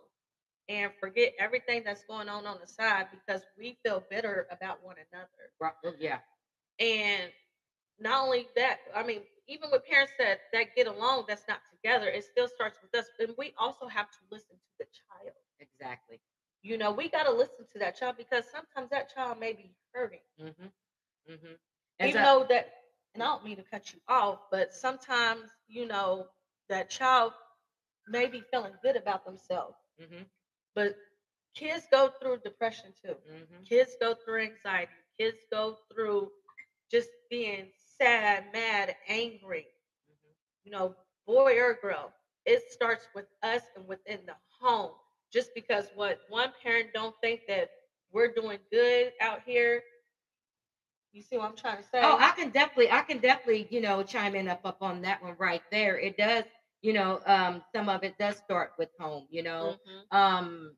[0.69, 4.97] and forget everything that's going on on the side because we feel bitter about one
[5.13, 5.53] another.
[5.61, 6.21] Right, oh, yeah,
[6.79, 7.33] And
[7.99, 12.09] not only that, I mean, even with parents that that get along, that's not together,
[12.09, 13.11] it still starts with us.
[13.19, 15.35] And we also have to listen to the child.
[15.61, 16.21] exactly.
[16.63, 19.75] You know, we got to listen to that child because sometimes that child may be
[19.95, 20.67] hurting, Mm-hmm.
[21.31, 21.55] Mm-hmm.
[22.03, 22.67] even though that
[23.15, 26.27] and I don't mean to cut you off, but sometimes, you know,
[26.73, 27.35] that child
[28.07, 30.29] may be feeling good about themselves, Mhm.
[30.75, 30.95] but
[31.55, 33.21] kids go through depression too.
[33.25, 33.69] Mhm.
[33.69, 35.05] Kids go through anxiety.
[35.19, 36.33] Kids go through
[36.91, 39.71] just being sad, mad, angry.
[40.09, 40.35] Mhm.
[40.65, 44.95] You know, boy or girl, it starts with us and within the home.
[45.33, 47.71] Just because what one parent don't think that
[48.11, 49.85] we're doing good out here.
[51.13, 52.03] You see what I'm trying to say?
[52.03, 55.23] Oh, I can definitely, I can definitely, you know, chime in up up on that
[55.23, 55.99] one right there.
[55.99, 56.45] It does,
[56.83, 59.27] you know, um, some of it does start with home.
[59.31, 60.09] You know, Mhm.
[60.11, 60.77] um,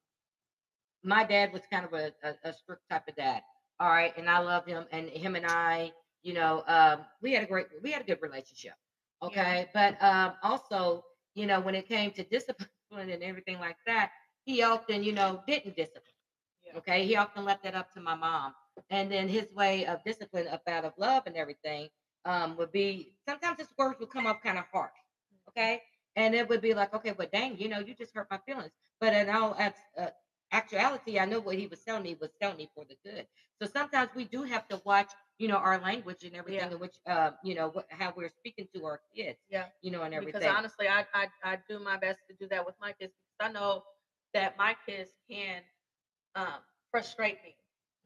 [1.02, 3.42] my dad was kind of a, a, a strict type of dad.
[3.80, 7.42] All right, and I love him, and him and I, you know, um, we had
[7.42, 8.74] a great, we had a good relationship.
[9.22, 11.02] Okay, but um, also,
[11.34, 12.68] you know, when it came to discipline
[13.10, 14.10] and everything like that,
[14.44, 16.02] he often, you know, didn't discipline.
[16.64, 16.78] Yeah.
[16.78, 18.54] Okay, he often left that up to my mom,
[18.90, 21.88] and then his way of discipline, up out of love and everything,
[22.24, 24.92] um, would be sometimes his words would come up kind of harsh.
[25.48, 25.80] Okay,
[26.16, 28.72] and it would be like, okay, well, dang, you know, you just hurt my feelings.
[29.00, 30.10] But in all uh,
[30.52, 33.26] actuality, I know what he was telling me was telling me for the good.
[33.60, 36.70] So sometimes we do have to watch, you know, our language and everything, Yeah.
[36.70, 39.68] in which, uh, you know, what, how we're speaking to our kids, Yeah.
[39.82, 40.40] you know, and everything.
[40.40, 43.50] Because honestly, I, I I do my best to do that with my kids because
[43.50, 43.82] I know
[44.34, 45.62] that my kids can
[46.34, 47.56] um, frustrate me.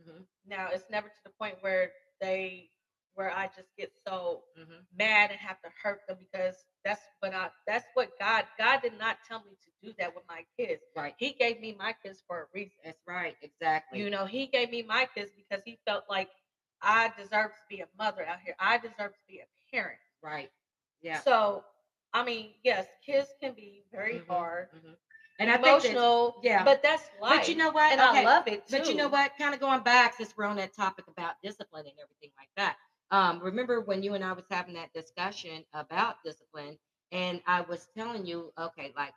[0.00, 2.70] Mhm, Now it's never to the point where they
[3.18, 4.86] where I just get so mhm.
[4.96, 8.96] mad and have to hurt them because that's what I that's what God God did
[8.98, 10.82] not tell me to do that with my kids.
[10.96, 11.14] Right.
[11.18, 12.76] He gave me my kids for a reason.
[12.84, 13.36] That's right.
[13.42, 13.98] Exactly.
[14.00, 16.28] You know, he gave me my kids because he felt like
[16.80, 18.54] I deserve to be a mother out here.
[18.60, 19.98] I deserve to be a parent.
[20.22, 20.50] right.
[21.02, 21.20] Yeah.
[21.20, 21.64] So,
[22.12, 24.96] I mean, yes, kids can be very Mhm, hard, mhm.
[25.40, 26.40] And I think that, emotional.
[26.42, 26.64] yeah.
[26.64, 27.40] but that's life.
[27.40, 27.92] but you know what?
[27.92, 28.78] and Okay, I love it too.
[28.78, 29.36] But you know what?
[29.36, 32.76] Kind of going back since we're on that topic about discipline and everything like that.
[33.10, 36.76] Um, remember when you and I was having that discussion about discipline,
[37.12, 39.14] and I was telling you, okay, like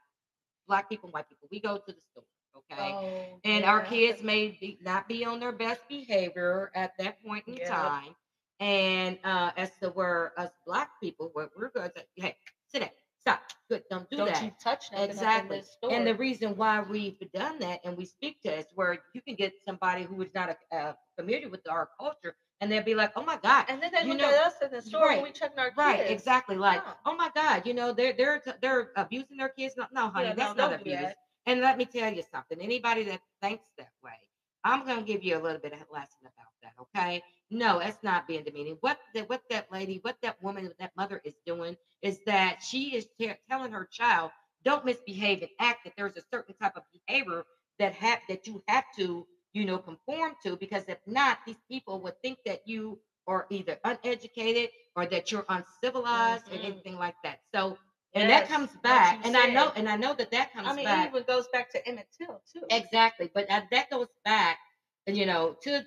[0.68, 2.24] black people, white people, we go to the store,
[2.58, 7.22] okay, Oh, and our kids may be, not be on their best behavior at that
[7.24, 7.68] point in Yep.
[7.68, 8.16] time,
[8.60, 12.36] and uh, as to where us black people, what we're going to, hey,
[12.68, 14.44] sit down, stop, good, don't do Don't that.
[14.46, 15.58] you touch nothing Exactly.
[15.58, 15.92] In this store.
[15.92, 19.36] And the reason why we've done that and we speak to is where you can
[19.36, 23.12] get somebody who is not a, uh, familiar with our culture and they'll be like,
[23.16, 23.66] oh my God.
[23.70, 25.68] And then they look know- at us in the store right, when we checking our
[25.70, 25.78] kids.
[25.78, 26.56] Right, exactly.
[26.56, 26.94] Like, Yeah.
[27.06, 29.76] oh my God, you know, they're they're they're abusing their kids.
[29.78, 31.00] No, no, honey, Yeah, that's no, not abuse.
[31.02, 31.18] that.
[31.48, 32.60] And let me tell you something.
[32.62, 34.12] Anybody that thinks that way,
[34.64, 36.74] I'm gonna give you a little bit of a lesson about that.
[36.80, 37.24] Okay?
[37.50, 38.78] No, that's not being demeaning.
[38.82, 42.96] What that what that lady, what that woman, that mother is doing is that she
[42.96, 44.32] is te- telling her child,
[44.64, 47.44] don't misbehave and act that there's a certain type of behavior
[47.80, 52.02] that have that you have to, you know, conform to because if not, these people
[52.02, 56.66] would think that you are either uneducated or that you're uncivilized and Mhm.
[56.66, 57.40] anything like that.
[57.54, 57.78] So
[58.14, 60.74] and that comes back, and I know, and I know that that comes back.
[60.74, 62.70] I mean, back it even goes back to Emmett Till too.
[62.70, 64.58] exactly, but that goes back,
[65.08, 65.86] and you know, to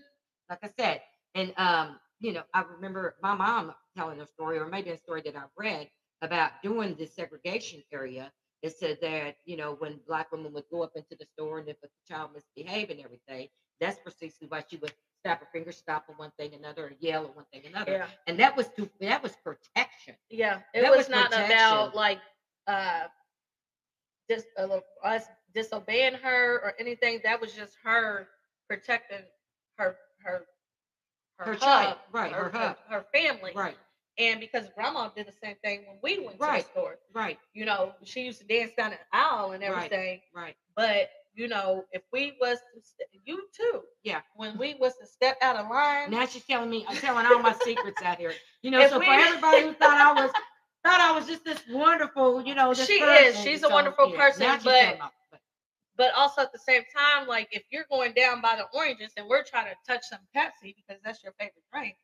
[0.49, 1.01] like I said,
[1.35, 5.23] and um, you know, I remember my mom telling a story, or maybe a story
[5.25, 5.89] that I've read
[6.23, 8.33] about doing the segregation area.
[8.65, 11.69] It said that you know when black women would go up into the store and
[11.69, 13.49] if a child misbehaved and everything,
[13.81, 17.25] that's precisely why she would snap her finger, stop on one thing another, or yell
[17.27, 20.17] at one thing another, Yeah, and that was to that was protection.
[20.31, 20.61] yeah.
[20.75, 21.57] It was, was not protection.
[21.57, 22.21] about like
[22.67, 23.05] uh,
[24.29, 25.25] dis- uh, us
[25.55, 27.21] disobeying her or anything.
[27.25, 28.29] That was just her
[28.69, 29.25] protecting
[29.79, 30.47] her her
[31.39, 32.77] Her hub, child, right, her hub.
[32.89, 33.77] her family, Right,
[34.19, 36.99] And because grandma did the same thing when we went to the store.
[37.13, 40.21] right, You know, she used to dance down the aisle and everything.
[40.35, 40.43] right.
[40.45, 40.57] right.
[40.77, 44.21] But you know, if we was to st- you too, Yeah.
[44.37, 47.41] when we was to step out of line, Now she's telling me, I'm telling all
[47.41, 48.33] my secrets out here.
[48.63, 50.31] You know, If so we- for everybody who thought I was
[50.85, 53.35] thought I was just this wonderful, you know, this She is.
[53.35, 54.99] person, She's a wonderful yeah, person, but-
[55.33, 55.41] but-
[55.97, 59.27] but also at the same time, like if you're going down by the oranges and
[59.27, 61.97] we're trying to touch some Pepsi because that's your favorite drink,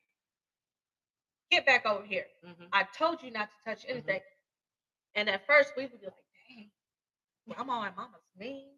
[1.51, 2.27] get back over here.
[2.43, 4.19] mhm, I told you not to touch Mhm.
[4.19, 4.21] anything.
[5.15, 6.71] And at first we would be like, dang,
[7.49, 8.71] grandma and mama's mean.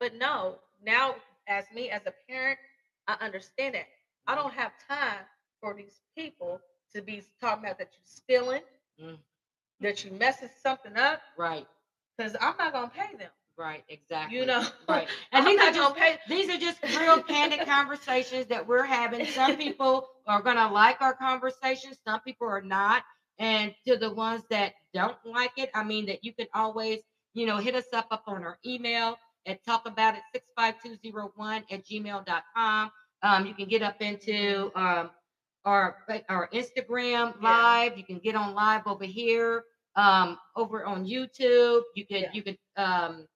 [0.00, 2.58] But no, now as me as a parent,
[3.06, 3.86] I understand it.
[4.26, 5.26] I don't have time
[5.60, 6.60] for these people
[6.94, 8.62] to be talking about that you're stealing,
[8.98, 9.18] Mm.
[9.80, 11.68] that you messing something up, right,
[12.16, 13.30] because I'm not gonna pay them.
[13.58, 14.38] Right, exactly.
[14.38, 15.08] You know, right.
[15.32, 16.18] and these are just pay.
[16.28, 19.24] these are just real candid conversations that we're having.
[19.26, 23.02] Some people are gonna like our conversations, some people are not.
[23.38, 27.00] And to the ones that don't like it, I mean that you can always,
[27.34, 31.84] you know, hit us up up on our email at talk about it 65201 at
[31.84, 32.90] gmail.com.
[33.22, 35.10] Um, you can get up into um
[35.64, 35.96] our
[36.28, 37.50] our Instagram Yeah.
[37.50, 37.98] live.
[37.98, 39.64] You can get on live over here.
[39.96, 42.30] Um, over on YouTube, you could Yeah.
[42.32, 43.26] you could um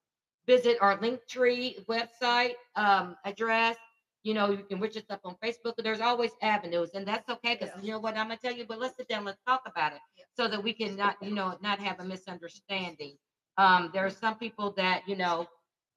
[0.49, 3.77] visit our Linktree website um address.
[4.23, 5.75] You know, you can reach us up on Facebook.
[5.87, 7.81] There's always avenues, and that's okay because Yeah.
[7.83, 8.65] you know what I'm gonna tell you.
[8.67, 10.25] But let's sit down, let's talk about it, Yeah.
[10.37, 13.17] so that we can not, you know, not have a misunderstanding.
[13.57, 15.47] Um, there are some people that you know,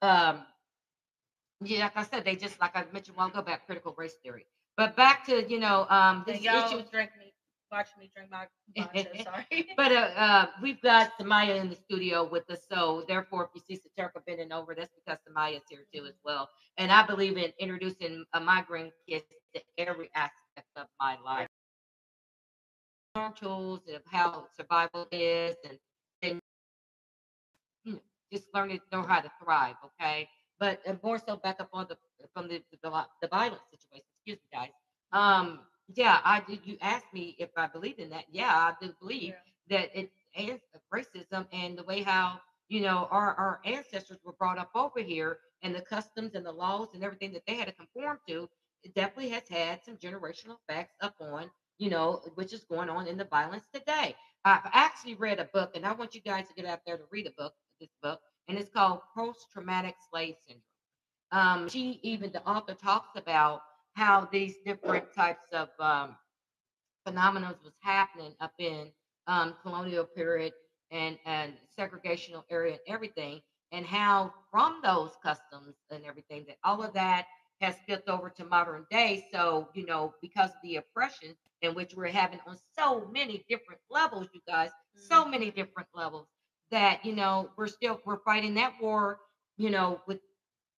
[0.01, 0.45] um,
[1.61, 4.15] yeah, like I said, they just like I mentioned a while ago about critical race
[4.23, 4.45] theory.
[4.77, 6.83] But back to you know, um, this issue.
[6.91, 7.11] drink
[7.73, 8.45] me, watch me drink my
[8.77, 9.23] matcha.
[9.23, 9.67] Sorry.
[9.75, 13.75] But uh, uh, we've got Samaya in the studio with us, so therefore, if you
[13.75, 16.49] see Saterka bending over, that's because Samaya's here too as well.
[16.77, 21.47] And I believe in introducing a migrant kids to every aspect of my life,
[23.39, 26.39] tools of how survival is, and
[27.83, 27.99] you know,
[28.31, 29.75] just learning to know how to thrive.
[29.85, 30.27] Okay,
[30.59, 31.97] but more so back up on the
[32.33, 34.05] from the the, the violence situation.
[34.17, 34.69] Excuse me, guys.
[35.11, 35.59] Um,
[35.95, 36.65] yeah, I did.
[36.65, 38.25] You asked me if I believe in that.
[38.29, 39.41] Yeah, I do believe Yeah.
[39.69, 40.59] that it is
[40.93, 45.37] racism and the way how you know our our ancestors were brought up over here
[45.61, 48.49] and the customs and the laws and everything that they had to conform to
[48.83, 53.17] it definitely has had some generational effects upon you know which is going on in
[53.17, 56.65] the violence today i've actually read a book and i want you guys to get
[56.65, 60.63] out there to read a book this book and it's called post-traumatic slave syndrome
[61.31, 63.61] um, she even the author talks about
[63.93, 66.15] how these different types of um,
[67.05, 68.91] phenomena was happening up in
[69.27, 70.53] um, colonial period
[70.91, 73.39] and and segregational area and everything,
[73.71, 77.25] and how from those customs and everything that all of that
[77.61, 79.23] has spilled over to modern day.
[79.31, 83.81] So you know, because of the oppression in which we're having on so many different
[83.89, 85.51] levels, you guys, so many Mm-hmm.
[85.51, 86.27] different levels
[86.71, 89.19] that you know we're still we're fighting that war,
[89.57, 90.19] you know, with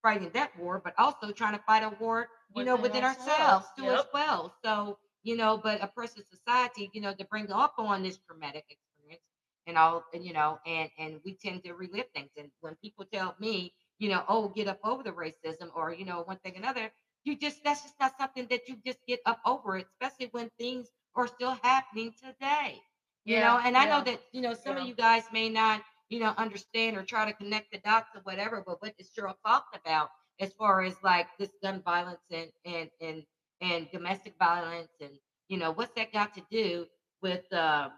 [0.05, 3.27] fighting that war, but also trying to fight a war, you know, Within within ourselves.
[3.27, 4.53] ourselves too as well.
[4.63, 9.23] So you know, but oppressive society, you know, to bring up on this traumatic experience
[9.67, 12.31] and all, and you know, and and we tend to relive things.
[12.37, 16.05] And when people tell me, you know, oh, get up over the racism, or you
[16.05, 16.91] know, one thing another,
[17.25, 20.91] you just that's just not something that you just get up over, especially when things
[21.15, 22.83] are still happening today.
[23.29, 25.81] You know, Yeah, and I know that you know some of you guys may not,
[26.09, 29.33] you know, understand or try to connect the dots or whatever, but what is Cheryl
[29.45, 33.23] talked about as far as like this gun violence and and and
[33.61, 35.11] and domestic violence and
[35.49, 36.85] you know what's that got to do
[37.21, 37.89] with uh,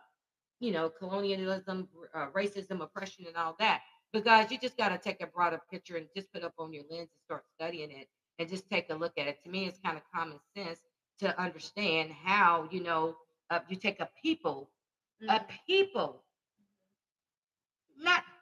[0.59, 3.81] you know colonialism, uh, racism, oppression, and all that.
[4.13, 6.73] But guys, you just got to take a broader picture and just put up on
[6.73, 8.07] your lens and start studying it
[8.39, 9.37] and just take a look at it.
[9.43, 10.79] To me, it's kind of common sense
[11.19, 13.15] to understand how you know
[13.49, 14.69] uh, you take a people,
[15.27, 15.47] a Mhm.
[15.67, 16.23] people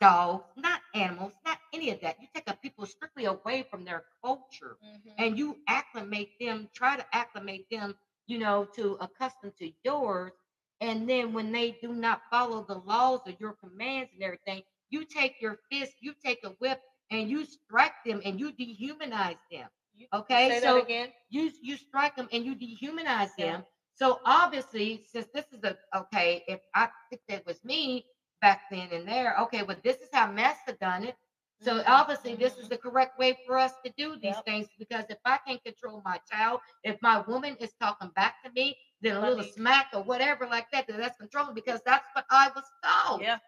[0.05, 2.21] dogs, not animals, not any of that.
[2.21, 5.33] You take a people strictly away from their culture Mhm.
[5.33, 7.95] and you acclimate them, try to acclimate them,
[8.27, 10.33] you know, to accustom to yours.
[10.81, 15.03] And then when they do not follow the laws or your commands and everything, you
[15.05, 16.79] take your fist, you take a whip,
[17.11, 19.69] and you strike them and you dehumanize them.
[20.13, 21.13] Okay, Say so that again.
[21.29, 23.55] you you strike them and you dehumanize Yeah.
[23.55, 23.63] them.
[23.93, 28.05] So obviously, since this is a okay, if I think that was me
[28.45, 31.15] back then and there, okay, but this is how Master done it.
[31.61, 34.45] So Mhm, obviously, this is the correct way for us to do these Yep.
[34.45, 38.51] things because if I can't control my child, if my woman is talking back to
[38.55, 42.07] me, then a little me- smack or whatever like that, then that's controlling because that's
[42.13, 43.25] what I was told.
[43.25, 43.39] Yeah.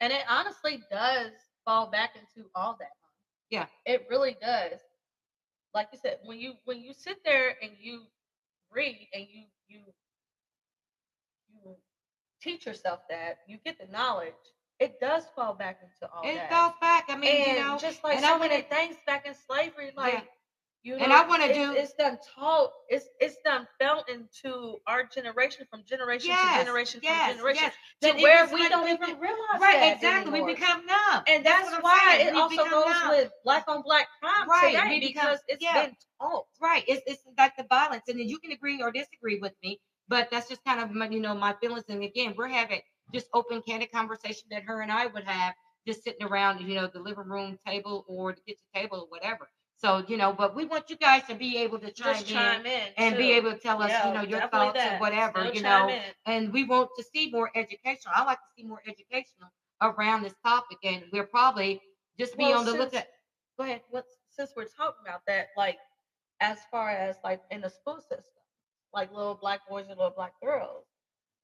[0.00, 1.32] And it honestly does
[1.64, 2.96] fall back into all that.
[3.50, 3.66] Yeah.
[3.84, 4.80] It really does.
[5.74, 8.06] Like you said, when you when you sit there and you
[8.70, 9.94] read and you you
[12.42, 14.34] teach yourself that, you get the knowledge,
[14.80, 16.34] it does fall back into all that.
[16.34, 17.04] It falls back.
[17.08, 19.34] I mean, and you know, just like and I so wanna- many things back in
[19.34, 20.28] slavery, like
[20.84, 24.78] you know, And I wanna it's, do- it's done taught, it's it's done felt into
[24.88, 27.62] our generation from generation yes, to generation yes, from generation
[28.00, 28.12] yes.
[28.14, 30.32] to it where we like don't we even realize right, exactly.
[30.32, 30.48] anymore.
[30.48, 32.26] We become numb, and that's, what I'm why saying.
[32.28, 33.08] it We also goes numb.
[33.10, 35.86] with black on black crime Right, today we become- because it's yeah.
[35.86, 36.46] been taught.
[36.60, 36.82] right.
[36.88, 39.78] It's it's like the violence, and then you can agree or disagree with me,
[40.08, 41.84] but that's just kind of my, you know my feelings.
[41.88, 42.80] And again, we're having
[43.12, 45.54] just open, candid conversation that her and I would have
[45.86, 49.48] just sitting around, you know, the living room table or the kitchen table or whatever.
[49.76, 52.34] So you know, but we want you guys to be able to chime Just in
[52.34, 54.92] chime in and be able to tell us, Yeah, you know, your thoughts that.
[54.92, 55.88] and whatever, Still you know.
[55.88, 56.02] in.
[56.26, 58.14] And we want to see more educational.
[58.14, 59.50] I like to see more educational
[59.80, 61.80] around this topic, and we're probably
[62.18, 63.04] just be Well, on the lookout.
[63.58, 63.82] Go ahead.
[63.90, 65.78] What since we're talking about that, like
[66.40, 68.41] as far as like in the school system,
[68.94, 70.84] like little black boys and little black girls,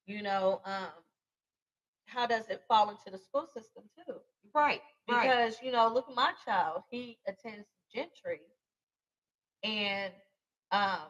[0.07, 0.90] you know, um,
[2.07, 4.14] how does it fall into the school system too?
[4.55, 5.22] Right, right.
[5.22, 8.40] because you know look at my child he attends Gentry
[9.62, 10.12] and
[10.72, 11.09] um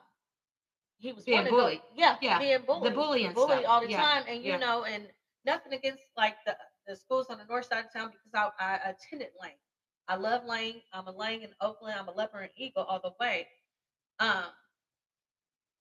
[0.99, 1.83] he was Being one of those- bullied.
[1.95, 4.57] yeah, Yeah, being bullied, The bullying bullied all the Yeah, time, and you yeah.
[4.57, 5.13] know, and
[5.45, 6.57] nothing against like the
[6.89, 9.59] the schools on the north side of town because I, I attended Lane.
[10.09, 10.81] I love Lane.
[10.93, 11.97] I'm a Lane in Oakland.
[11.99, 13.47] I'm a Leopard and Eagle all the way.
[14.19, 14.47] Um,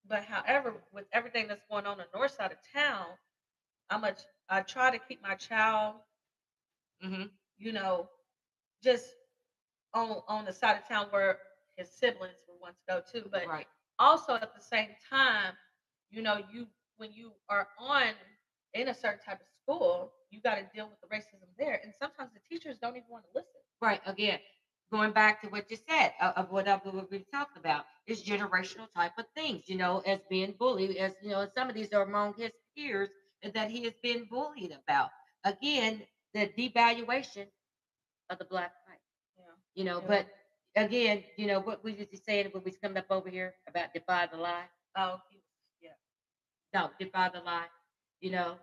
[0.07, 3.17] but however, with everything that's going on on the north side of town,
[3.89, 4.13] I'm a
[4.49, 6.01] I try to keep my child,
[7.01, 7.27] hmm
[7.57, 8.09] you know,
[8.83, 9.15] just
[9.93, 11.39] on on the side of town where
[11.77, 13.27] his siblings would want to go to.
[13.31, 13.67] But Right.
[13.99, 15.53] also at the same time,
[16.09, 18.13] you know, you when you are on
[18.73, 21.93] in a certain type of school, you got to deal with the racism there, and
[21.93, 23.61] sometimes the teachers don't even want to listen.
[23.81, 24.01] Right.
[24.05, 24.39] Again,
[24.91, 26.65] going back to what you said uh, of what,
[27.11, 29.67] we talked about is generational type of things.
[29.67, 33.09] You know, as being bullied, as you know, some of these are among his peers
[33.53, 35.11] that he has been bullied about.
[35.43, 37.47] Again, the devaluation
[38.29, 38.99] of the black fight.
[39.37, 39.43] Yeah.
[39.75, 40.07] You know, Yeah.
[40.07, 40.27] but
[40.75, 43.53] again, you know what we used to say when we was coming up over here
[43.67, 44.67] about defy the lie.
[44.95, 45.19] Oh,
[45.81, 45.91] yeah.
[46.73, 47.67] No, defy the lie.
[48.21, 48.59] You know,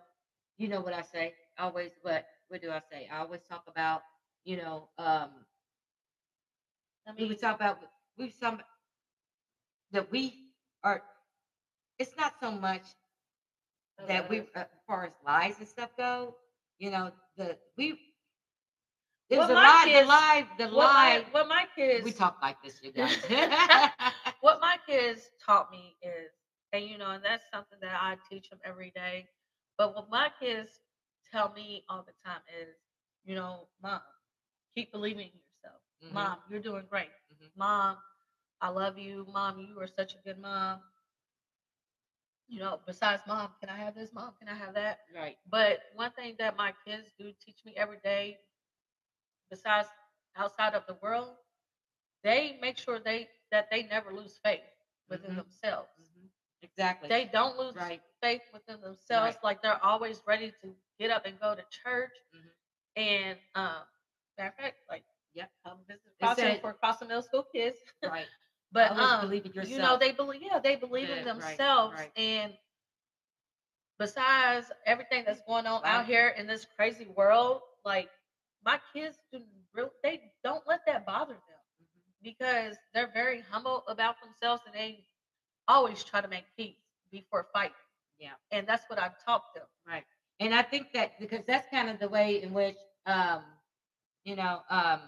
[0.57, 1.35] you know what I say.
[1.57, 3.07] Always what what do I say?
[3.07, 4.03] I always talk about,
[4.43, 5.45] you know, um
[7.07, 7.79] I we mean, would talk about
[8.17, 8.61] we some
[9.91, 10.35] that we
[10.83, 11.01] are
[11.97, 12.95] it's not so much
[14.07, 16.35] that we uh, uh, as far as lies and stuff go,
[16.79, 17.95] you know, the we
[19.29, 21.25] it was Well, a my lie, the kids- lie, the what my, lie.
[21.31, 23.25] what my kids We talk like this, you guys.
[24.39, 26.31] what my kids taught me is,
[26.73, 29.27] and you know, and that's something that I teach them every day.
[29.77, 30.79] But what my kids
[31.31, 32.75] tell me all the time is,
[33.25, 34.01] you know, mom,
[34.75, 35.39] keep believing in
[36.05, 36.13] Mhm.
[36.13, 37.13] Mom, you're doing great.
[37.33, 37.49] Mhm.
[37.55, 37.97] Mom,
[38.61, 39.25] I love you.
[39.25, 40.83] Mom, you are such a good mom.
[42.47, 44.11] You know, besides mom, can I have this?
[44.13, 44.99] Mom, can I have that?
[45.13, 45.37] right.
[45.49, 48.39] But one thing that my kids do teach me every day,
[49.49, 49.89] besides
[50.35, 51.37] outside of the world,
[52.23, 54.67] they make sure they that they never lose faith
[55.09, 55.37] within Mhm.
[55.37, 55.91] themselves.
[55.99, 56.29] Mhm.
[56.61, 57.09] Exactly.
[57.09, 58.01] They don't lose Right.
[58.21, 59.35] faith within themselves.
[59.35, 59.43] Right.
[59.43, 62.21] Like they're always ready to get up and go to church.
[62.33, 62.51] Mhm.
[62.95, 63.85] And um,
[64.37, 65.03] matter of fact, like
[65.35, 65.49] Yep.
[65.87, 67.77] They Crossing said- for Crossing Middle School kids.
[68.03, 68.27] right.
[68.71, 69.71] But um, believe in yourself.
[69.71, 70.41] you know, they believe.
[70.41, 71.95] Yeah, they believe in Yeah, right, themselves.
[71.99, 72.11] right.
[72.17, 72.53] And
[73.99, 78.09] besides everything that's going on out here in this crazy world, like
[78.65, 79.41] my kids do
[79.73, 82.13] real, they don't let that bother them Mhm.
[82.23, 85.05] because they're very humble about themselves and they
[85.67, 86.77] always try to make peace
[87.11, 87.75] before fighting.
[88.17, 88.35] Yeah.
[88.51, 89.67] And that's what I've taught them.
[89.85, 90.05] Right.
[90.39, 93.43] And I think that because that's kind of the way in which um,
[94.25, 94.99] you know, um,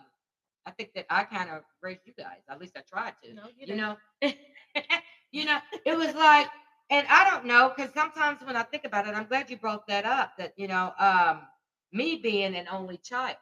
[0.68, 2.42] I think that I kind of raised you guys.
[2.50, 3.30] At least I tried to.
[3.30, 3.98] You know, You didn't- know,
[5.32, 6.48] you know, it was like,
[6.92, 9.88] and I don't know, because sometimes when I think about it, I'm glad you brought
[9.88, 10.34] that up.
[10.38, 11.42] That you know, um,
[11.94, 13.38] me being an only child,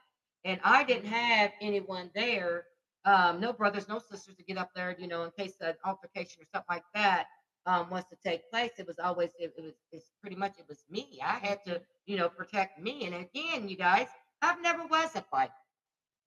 [0.46, 2.66] and I didn't have anyone there,
[3.06, 6.42] um, no brothers, no sisters to get up there, you know, in case an altercation
[6.44, 7.28] or something like that
[7.66, 8.72] um, was to take place.
[8.80, 11.20] It was always, it, it was, it's pretty much, it was me.
[11.24, 13.06] I had to, you know, protect me.
[13.06, 14.08] And again, you guys,
[14.42, 15.54] I've never was a fighter,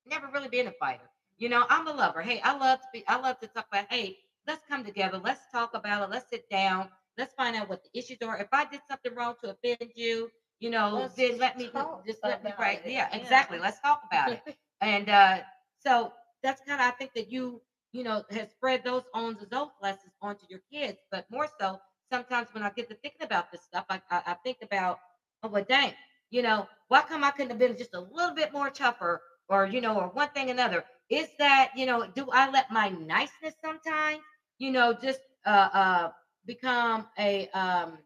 [0.08, 1.08] never really been a fighter.
[1.38, 2.22] You know, I'm a lover.
[2.22, 5.18] Hey, I love to be, I love to talk about, hey, let's come together.
[5.18, 6.10] Let's talk about it.
[6.10, 6.88] Let's sit down.
[7.18, 8.38] Let's find out what the issues are.
[8.38, 10.30] If I did something wrong to offend you,
[10.60, 11.70] you know, Let's then let me
[12.06, 12.80] just let me right.
[12.86, 13.16] Yeah, Yeah.
[13.16, 13.58] exactly.
[13.58, 14.42] Let's talk about it.
[14.80, 15.40] And uh,
[15.78, 17.60] so that's kind of I think that you
[17.92, 20.98] you know has spread those owns those lessons onto your kids.
[21.10, 21.80] But more so,
[22.12, 24.98] sometimes when I get to thinking about this stuff, I I, I think about
[25.42, 25.94] oh well, dang,
[26.30, 29.66] you know, why come I couldn't have been just a little bit more tougher, or
[29.66, 30.84] you know, or one thing another?
[31.10, 34.22] Is that you know, do I let my niceness sometimes,
[34.58, 36.10] you know, just uh uh
[36.46, 37.98] become a um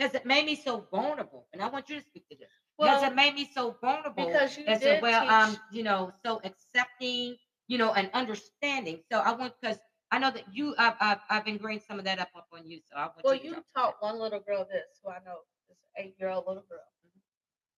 [0.00, 1.46] has it made me so vulnerable?
[1.52, 2.48] And I want you to speak to this.
[2.78, 4.26] Well, it made me so vulnerable?
[4.26, 7.36] because you did well teach, um you know so accepting
[7.66, 9.78] you know and understanding so i want because
[10.10, 12.80] i know that you I've, I've i've ingrained some of that up, up on you
[12.88, 15.38] so i want well, you, to you taught one little girl this, who I know
[15.70, 16.80] is an eight year old little girl.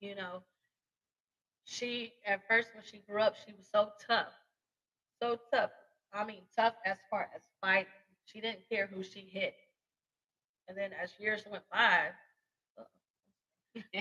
[0.01, 0.43] You know,
[1.71, 4.35] she at first when she grew up, she was so tough,
[5.23, 5.71] so tough.
[6.13, 7.93] I mean, tough as far as fighting.
[8.25, 9.55] She didn't care who she hit.
[10.69, 12.13] And then as years went by,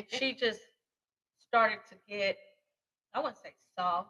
[0.08, 0.70] she just
[1.40, 2.38] started to get,
[3.14, 4.10] I wouldn't say soft,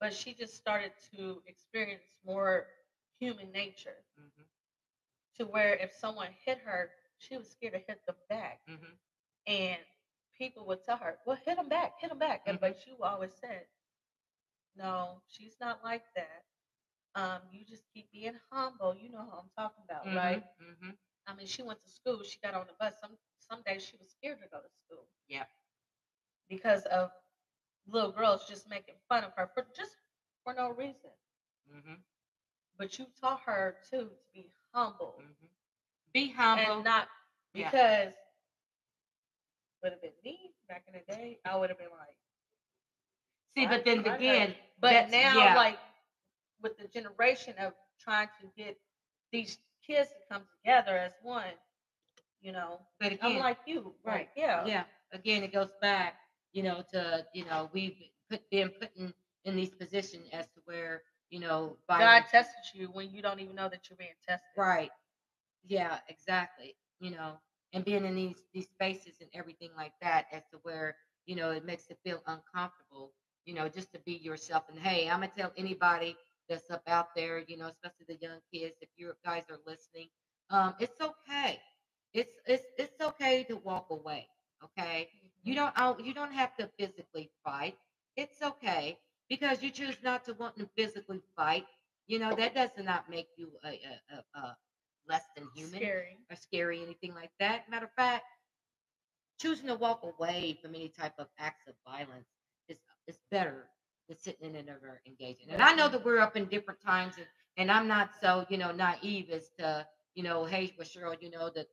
[0.00, 2.66] but she just started to experience more
[3.18, 4.44] human nature Mhm,
[5.36, 8.60] to where if someone hit her, she was scared to hit them back.
[8.66, 8.98] mhm,
[9.46, 9.84] And
[10.38, 12.42] people would tell her, well, hit them back, hit them back.
[12.46, 13.64] And but you always said,
[14.76, 16.42] no, she's not like that.
[17.14, 18.94] Um, you just keep being humble.
[18.94, 20.42] You know who I'm talking about, right?
[20.58, 20.94] mhm, mhm.
[21.26, 22.22] I mean, she went to school.
[22.22, 22.94] She got on the bus.
[22.98, 25.06] Some some days she was scared to go to school.
[25.28, 25.44] Yeah.
[26.48, 27.10] Because of
[27.86, 29.98] little girls just making fun of her for just
[30.44, 31.10] for no reason.
[31.70, 31.94] Mm-hmm.
[32.76, 35.48] But you taught her too to be humble mhm.
[36.12, 36.62] Be humble.
[36.62, 37.08] and not
[37.54, 37.72] Yeah.
[39.82, 41.38] Would have been me back in the day.
[41.44, 42.14] I would have been like,
[43.56, 44.14] See, but then I know.
[44.14, 45.54] again, but now yeah.
[45.56, 45.78] like
[46.62, 48.76] with the generation of trying to get
[49.32, 51.54] these kids to come together as one,
[52.40, 54.28] you know, but again, I'm like you, right?
[54.36, 54.84] Yeah, yeah.
[55.12, 56.14] Again, it goes back,
[56.52, 57.96] you know, to you know we've
[58.30, 62.88] put been put in these positions as to where you know God violence- tested you
[62.92, 64.46] when you don't even know that you're being tested.
[64.56, 64.90] Right.
[65.66, 66.76] Yeah, exactly.
[67.00, 67.40] You know,
[67.72, 70.94] and being in these these spaces and everything like that as to where,
[71.26, 73.12] you know, it makes it feel uncomfortable,
[73.44, 74.64] you know, just to be yourself.
[74.68, 76.16] And hey, I'm gonna tell anybody
[76.48, 80.08] that's up out there, you know, especially the young kids, if you guys are listening,
[80.50, 81.60] um, it's okay.
[82.14, 84.28] It's it's it's okay to walk away.
[84.64, 85.08] Okay.
[85.42, 87.76] You don't out- you don't have to physically fight.
[88.16, 88.98] It's okay
[89.28, 91.66] because you choose not to want to physically fight.
[92.06, 93.78] You know that does not make you a,
[94.10, 94.56] a, a
[95.08, 96.18] less than human Scary.
[96.30, 97.68] or scary, anything like that.
[97.70, 98.24] Matter of fact,
[99.40, 102.28] choosing to walk away from any type of acts of violence
[102.68, 103.66] is is better
[104.08, 104.68] than sitting in and
[105.06, 105.50] engaging.
[105.50, 108.58] And I know that we're up in different times, and, and I'm not so you
[108.58, 111.66] know naive as to you know, hey, well, Cheryl, you know that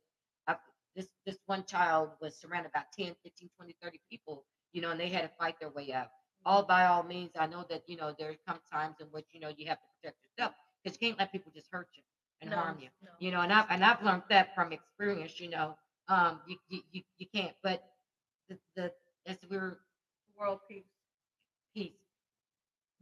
[0.46, 0.56] I,
[0.94, 5.00] this this one child was surrounded by 10, 15, 20, 30 people, you know, and
[5.00, 6.08] they had to fight their way out.
[6.44, 6.68] All mm-hmm.
[6.68, 9.50] by all means, I know that you know there come times in which you know
[9.56, 12.02] you have to protect yourself because you can't let people just hurt you
[12.46, 13.12] and No, harm you no.
[13.18, 15.76] you know, and I've and I've learned that from experience, you know.
[16.08, 17.02] Um, you you you,
[17.34, 17.80] can't, but
[18.48, 18.92] the, the
[19.26, 19.78] as we're
[20.36, 20.84] world peace.
[21.74, 21.94] peace,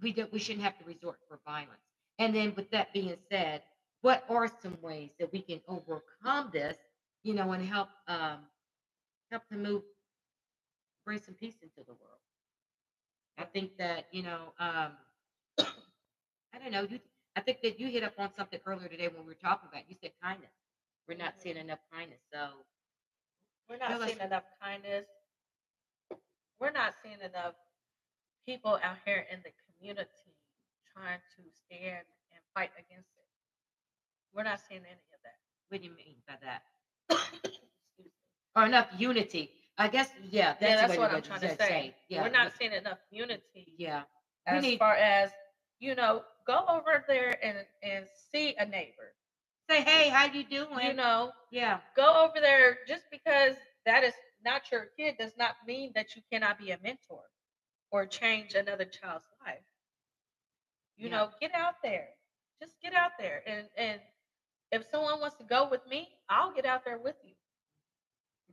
[0.01, 1.81] we don't we shouldn't have to resort for violence.
[2.19, 3.63] And then with that being said,
[4.03, 6.77] what are some ways that we can overcome this,
[7.23, 8.49] you know, and help um
[9.31, 9.83] help to move
[11.05, 12.21] bring some peace into the world?
[13.39, 14.93] I think that, you know, um
[16.55, 17.01] I don't know, you
[17.37, 19.83] I think that you hit up on something earlier today when we were talking about.
[19.89, 20.53] You said kindness.
[21.09, 22.21] We're not seeing enough kindness.
[22.33, 22.49] So
[23.69, 25.07] We're not Tell us- seeing enough kindness.
[26.61, 27.55] We're not seeing enough
[28.47, 30.37] people out here in the community
[30.93, 33.25] trying to stand and fight against it.
[34.35, 35.39] We're not seeing any of that.
[35.69, 36.63] what do you mean by that?
[38.57, 39.51] Or enough unity.
[39.77, 41.95] I guess yeah, that's, yeah, that's what I'm trying to say- say.
[42.09, 44.05] Yeah, We're not seeing enough unity yeah.
[44.47, 45.33] As need- far as
[45.85, 49.15] you know, go over there and and see a neighbor.
[49.71, 50.89] Say, hey, how you doing?
[50.89, 53.57] You know, yeah, go over there just because
[53.87, 54.15] that is
[54.45, 57.23] not your kid does not mean that you cannot be a mentor
[57.93, 59.65] or change another child's life.
[60.97, 61.19] You Yeah.
[61.19, 62.09] know, get out there.
[62.63, 63.43] Just get out there.
[63.47, 64.01] And and
[64.73, 67.35] if someone wants to go with me, I'll get out there with you.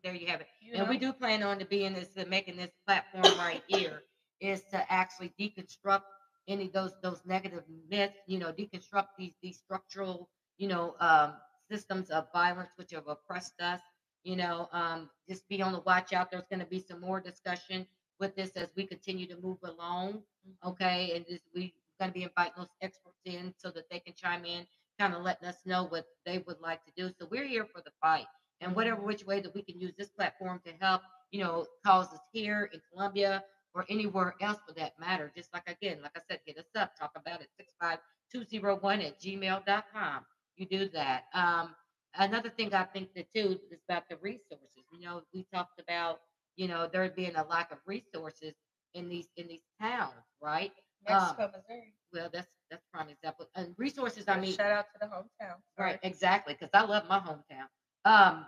[0.03, 0.47] there you have it.
[0.61, 4.03] You and we do plan on to be in this, making this platform right here
[4.41, 6.01] is to actually deconstruct
[6.47, 8.17] any of those those negative myths.
[8.27, 11.33] You know, deconstruct these these structural, you know, um,
[11.69, 13.81] systems of violence which have oppressed us.
[14.23, 16.31] You know, um, just be on the watch out.
[16.31, 17.87] There's going to be some more discussion
[18.19, 20.21] with this as we continue to move along.
[20.65, 21.13] okay?
[21.15, 24.45] And this, we going to be inviting those experts in so that they can chime
[24.45, 24.65] in,
[24.99, 27.11] kind of letting us know what they would like to do.
[27.19, 28.25] So we're here for the fight,
[28.59, 32.19] and whatever which way that we can use this platform to help, you know, causes
[32.31, 33.43] here in Columbia
[33.73, 35.31] or anywhere else for that matter.
[35.35, 37.99] Just like again, like I said, hit us up, talk about it, six five
[38.31, 40.25] two zero one at gmail.com.
[40.57, 41.23] You do that.
[41.33, 41.75] Um,
[42.15, 44.67] another thing I think that too is about the resources.
[44.91, 46.19] You know, we talked about,
[46.55, 48.53] you know, there being a lack of resources
[48.93, 50.71] in these in these towns, right?
[51.07, 51.93] Mexico, Missouri.
[52.13, 53.47] Well, that's that's prime example.
[53.55, 55.55] And resources, I mean, shout out to the hometown.
[55.77, 57.67] right, exactly, because I love my hometown.
[58.05, 58.45] Um,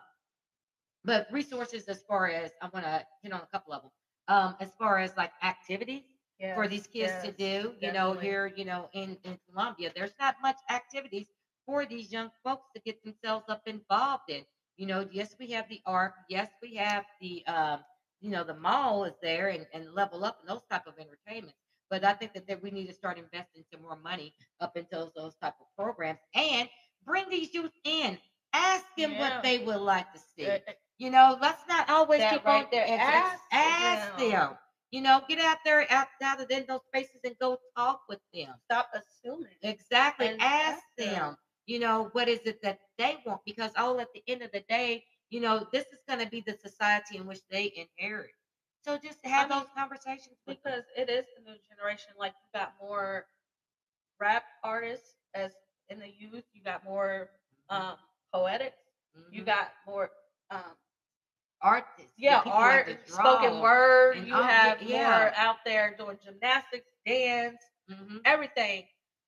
[1.03, 3.91] but resources as far as I want to hit on a couple of them.
[4.27, 6.03] Um, as far as like activities
[6.53, 10.13] for these kids to yes, do, you know, here, you know, in in Columbia, there's
[10.19, 11.27] not much activities
[11.65, 14.43] for these young folks to get themselves up involved in.
[14.77, 17.83] You know, yes, we have the arc, yes, we have the um,
[18.21, 21.57] you know, the mall is there and, and level up and those type of entertainments.
[21.89, 24.87] But I think that, that we need to start investing some more money up into
[24.91, 26.69] those, those type of programs and
[27.05, 28.17] bring these youth in.
[28.53, 29.17] Ask them Yeah.
[29.17, 30.63] what they would like to see.
[30.97, 32.85] You know, let's not always That keep right on there.
[32.97, 34.29] Ask ask them.
[34.29, 34.57] them.
[34.91, 38.53] You know, get out there, out, out of those spaces and go talk with them.
[38.65, 39.57] Stop assuming.
[39.61, 40.27] Exactly.
[40.27, 41.15] And ask ask them.
[41.15, 41.35] them.
[41.65, 43.41] You know, what is it that they want?
[43.45, 46.41] Because all at the end of the day, you know, this is going to be
[46.41, 48.31] the society in which they inherit.
[48.85, 52.13] So just have mean, those conversations because it is the new generation.
[52.17, 53.25] Like you got more
[54.19, 55.51] rap artists as
[55.89, 56.43] in the youth.
[56.53, 57.29] You got more
[57.69, 57.97] um,
[58.33, 58.77] poetics.
[59.29, 59.45] You Mhm.
[59.45, 60.09] got more
[60.53, 60.75] um,
[62.27, 64.17] the yeah art, spoken word.
[64.21, 65.29] You all have yeah.
[65.29, 68.25] more out there doing gymnastics, dance, Mhm.
[68.25, 68.85] everything.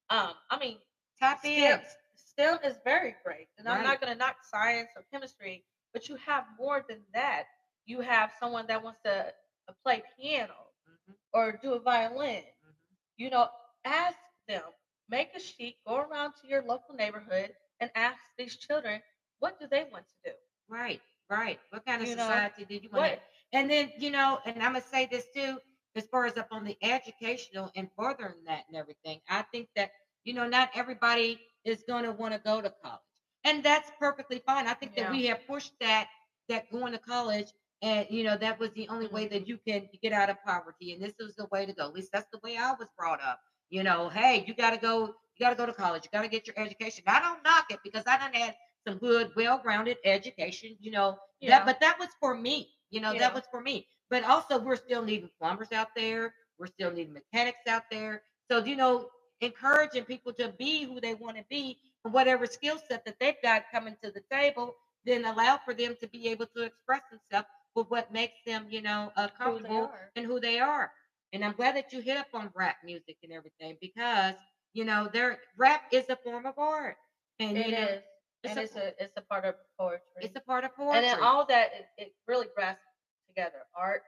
[0.09, 0.79] Um, I mean,
[1.19, 1.79] Tap in.
[1.79, 1.81] skip
[2.15, 5.63] STEM is very great, and I'm not going to knock science or chemistry,
[5.93, 7.45] but you have more than that.
[7.85, 9.31] You have someone that wants to
[9.69, 12.43] uh, play piano Mhm, or do a violin.
[12.63, 12.95] mhm.
[13.17, 13.47] You know,
[13.85, 14.63] ask them.
[15.09, 15.75] Make a sheet.
[15.85, 19.01] Go around to your local neighborhood and ask these children
[19.39, 20.35] what do they want to do.
[20.67, 21.59] Right, right.
[21.69, 23.19] What kind of You know, society do you want?
[23.53, 25.57] And then, you know, and I'm gonna say this too,
[25.95, 29.19] as far as up on the educational and furthering that and everything.
[29.29, 29.91] I think that,
[30.23, 32.99] you know, not everybody is gonna want to go to college.
[33.43, 34.67] And that's perfectly fine.
[34.67, 36.07] I think that we have pushed that
[36.49, 37.47] that going to college
[37.81, 39.33] and you know that was the only way mm-hmm.
[39.33, 40.93] that you can get out of poverty.
[40.93, 41.85] And this was the way to go.
[41.85, 43.39] At least that's the way I was brought up.
[43.69, 46.57] You know, hey, you gotta go, you gotta go to college, you gotta get your
[46.57, 47.03] education.
[47.07, 48.55] I don't knock it because I done had
[48.87, 51.49] some good, well-grounded education, you know, Yeah.
[51.51, 52.69] that, but that was for me.
[52.91, 53.19] You know, Yeah.
[53.19, 53.87] that was for me.
[54.09, 56.33] But also, we're still needing plumbers out there.
[56.59, 58.23] We're still needing mechanics out there.
[58.49, 59.09] So, you know,
[59.41, 63.41] encouraging people to be who they want to be and whatever skill set that they've
[63.43, 64.75] got coming to the table,
[65.05, 68.81] then allow for them to be able to express themselves with what makes them, you
[68.81, 70.11] know, uh, comfortable are.
[70.15, 70.91] and who they are.
[71.33, 74.35] And I'm glad that you hit up on rap music and everything because,
[74.73, 76.97] you know, there rap is a form of art.
[77.39, 78.03] And It you know, is,
[78.43, 79.99] it's and a- it's a it's a part of poetry.
[80.21, 80.97] it's a part of poetry.
[80.97, 82.81] and then all that it, it really grasps
[83.27, 84.03] together: art,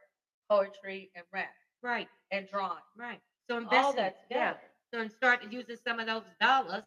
[0.50, 1.54] poetry, and rap,
[1.84, 2.84] right, and drawing.
[2.98, 3.20] right.
[3.50, 4.54] So invest All that yeah.
[4.94, 6.84] So and start using some of those dollars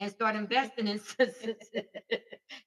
[0.00, 1.00] and start investing in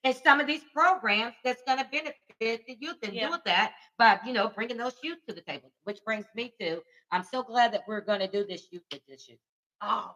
[0.04, 3.28] in some of these programs that's going to benefit the youth and Yeah.
[3.30, 5.70] do that by you know bringing those youth to the table.
[5.84, 9.36] Which brings me to I'm so glad that we're going to do this youth edition.
[9.82, 10.14] Oh,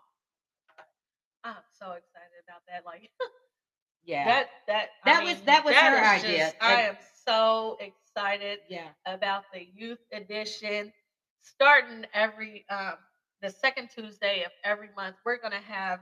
[1.45, 2.85] I'm so excited about that.
[2.85, 3.11] Like
[4.07, 6.39] Yeah, that that I That was- mean, that was her idea.
[6.39, 10.93] just- I am so excited yeah, about the youth edition
[11.43, 12.99] starting every um
[13.43, 15.17] the second Tuesday of every month.
[15.25, 16.01] We're gonna have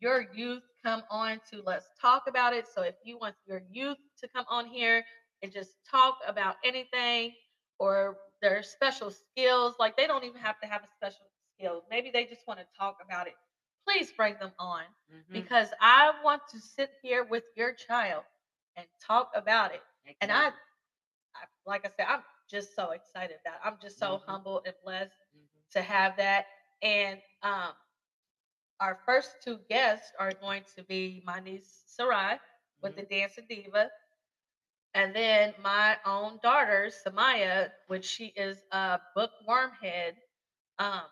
[0.00, 2.66] your youth come on to let's talk about it.
[2.68, 5.04] So if you want your youth to come on here
[5.42, 7.34] and just talk about anything
[7.78, 11.26] or their special skills, like they don't even have to have a special
[11.58, 11.84] skill.
[11.90, 13.36] Maybe they just want to talk about it.
[13.86, 18.24] Please bring them on mhm, because I want to sit here with your child
[18.76, 19.84] and talk about it.
[20.20, 23.56] And I, I like I said, I'm just so excited about.
[23.56, 23.60] It.
[23.66, 24.24] I'm just so Mhm.
[24.26, 25.46] humble and blessed mhm.
[25.72, 26.46] to have that.
[26.82, 27.72] And um,
[28.80, 32.38] our first two guests are going to be my niece Sarai
[32.82, 33.90] with the Dancing Diva,
[34.94, 40.16] and then my own daughter Samaya, which she is a bookworm head.
[40.78, 41.08] Um,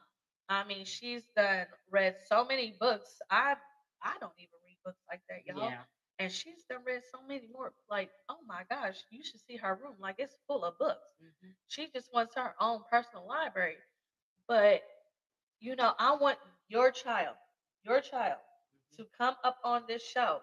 [0.51, 3.22] I mean, she's done read so many books.
[3.30, 3.57] I
[4.03, 5.74] I don't even read books like that, y'all.
[5.74, 5.84] yeah,
[6.18, 7.72] And she's done read so many more.
[7.90, 9.96] Like, oh my gosh, you should see her room.
[10.01, 11.09] Like it's full of books.
[11.20, 11.55] mhm.
[11.68, 13.84] She just wants her own personal library.
[14.48, 14.82] But
[15.61, 16.38] you know, I want
[16.68, 17.36] your child,
[17.84, 18.40] your child,
[18.96, 20.42] to come up on this show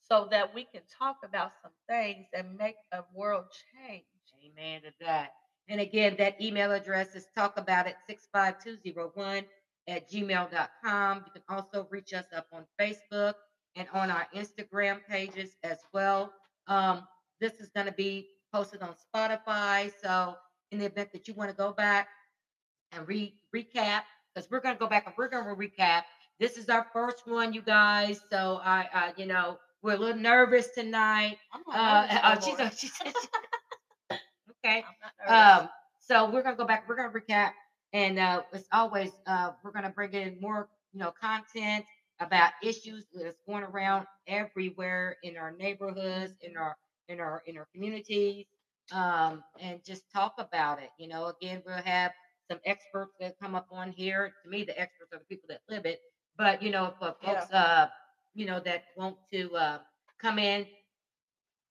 [0.00, 4.04] so that we can talk about some things and make a world change.
[4.44, 5.32] Amen to that.
[5.68, 9.44] And again, that email address is talkabout at 65201
[9.88, 11.24] at gmail.com.
[11.26, 13.34] You can also reach us up on Facebook
[13.74, 16.32] and on our Instagram pages as well.
[16.66, 17.02] Um,
[17.40, 19.90] this is going to be posted on Spotify.
[20.02, 20.36] So,
[20.72, 22.08] in the event that you want to go back
[22.92, 24.02] and re- recap,
[24.34, 26.02] because we're going to go back and we're going to recap.
[26.40, 28.20] This is our first one, you guys.
[28.30, 31.38] So, I, uh, you know, we're a little nervous tonight.
[31.72, 32.66] Uh, not nervous no uh, she's, more.
[32.66, 33.14] a, she said,
[34.66, 34.84] okay.
[34.86, 35.62] I'm not nervous.
[35.62, 36.88] Um, so we're gonna go back.
[36.88, 37.52] We're gonna recap,
[37.92, 41.84] and uh, as always, uh, we're gonna bring in more, you know, content
[42.20, 46.76] about issues that's going around everywhere in our neighborhoods, in our
[47.08, 48.46] in our in our communities,
[48.92, 50.90] um, and just talk about it.
[50.98, 52.12] You know, again, we'll have
[52.50, 54.32] some experts that come up on here.
[54.42, 56.00] To me, the experts are the people that live it.
[56.36, 57.44] But you know, for Yeah.
[57.44, 57.86] folks, uh,
[58.34, 59.78] you know, that want to uh,
[60.20, 60.66] come in,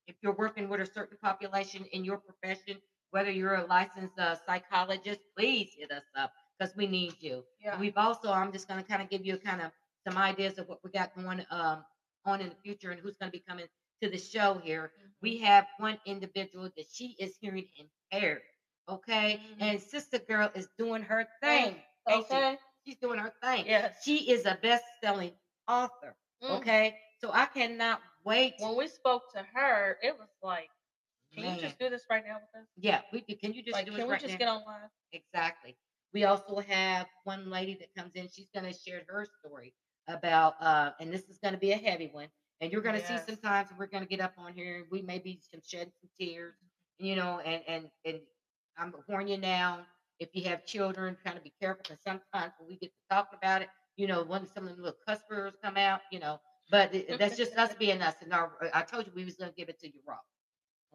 [0.08, 2.78] if you're working with a certain population in your profession,
[3.12, 7.44] whether you're a licensed uh, psychologist, please hit us up because we need you.
[7.64, 7.80] yeah.
[7.80, 9.72] We've also, I'm just going to kind of give you kind of
[10.08, 11.84] some ideas of what we got going um,
[12.26, 13.66] on in the future and who's going to be coming
[14.02, 14.92] to the show here.
[15.22, 17.66] We have one individual that she is hearing
[18.12, 18.42] impaired.
[18.90, 19.40] Okay.
[19.54, 19.56] Mhm.
[19.62, 21.76] And Sister Girl is doing her thing.
[22.08, 22.34] ain't she?
[22.36, 22.58] okay.
[22.86, 23.66] She's doing her thing.
[23.66, 23.96] Yes.
[24.04, 25.32] She is a best selling
[25.68, 26.16] author.
[26.44, 26.58] Mm.
[26.58, 26.94] Okay.
[27.20, 28.56] So I cannot wait.
[28.58, 30.72] When we spoke to her, it was like,
[31.36, 31.56] can Man.
[31.56, 32.68] you just do this right now with us?
[32.78, 33.36] Yeah, we can.
[33.38, 34.38] Can you just Like, do can it we right just now?
[34.38, 34.90] get online?
[35.12, 35.76] Exactly.
[36.14, 38.28] We also have one lady that comes in.
[38.28, 39.74] She's going to share her story
[40.08, 42.30] about, uh, and this is going to be a heavy one.
[42.62, 43.06] And you're going to Yes.
[43.06, 45.92] see sometimes we're going to get up on here and we may be some shed
[46.00, 46.56] some tears,
[47.00, 48.22] you know, and and and
[48.78, 49.88] I'm warning you now.
[50.20, 53.28] If you have children, kind of be careful because sometimes when we get to talk
[53.34, 56.40] about it, you know, when some of the little cuss words come out, you know,
[56.72, 58.16] But that's just us being us.
[58.22, 60.18] And our, I told you we was gonna give it to you raw.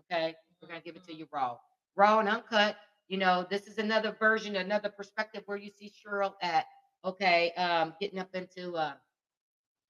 [0.01, 1.57] Okay, we're gonna give it to you raw,
[1.97, 2.77] raw and uncut.
[3.09, 6.67] You know, this is another version, another perspective where you see Cheryl at.
[7.05, 8.95] Okay, um, getting up into, uh,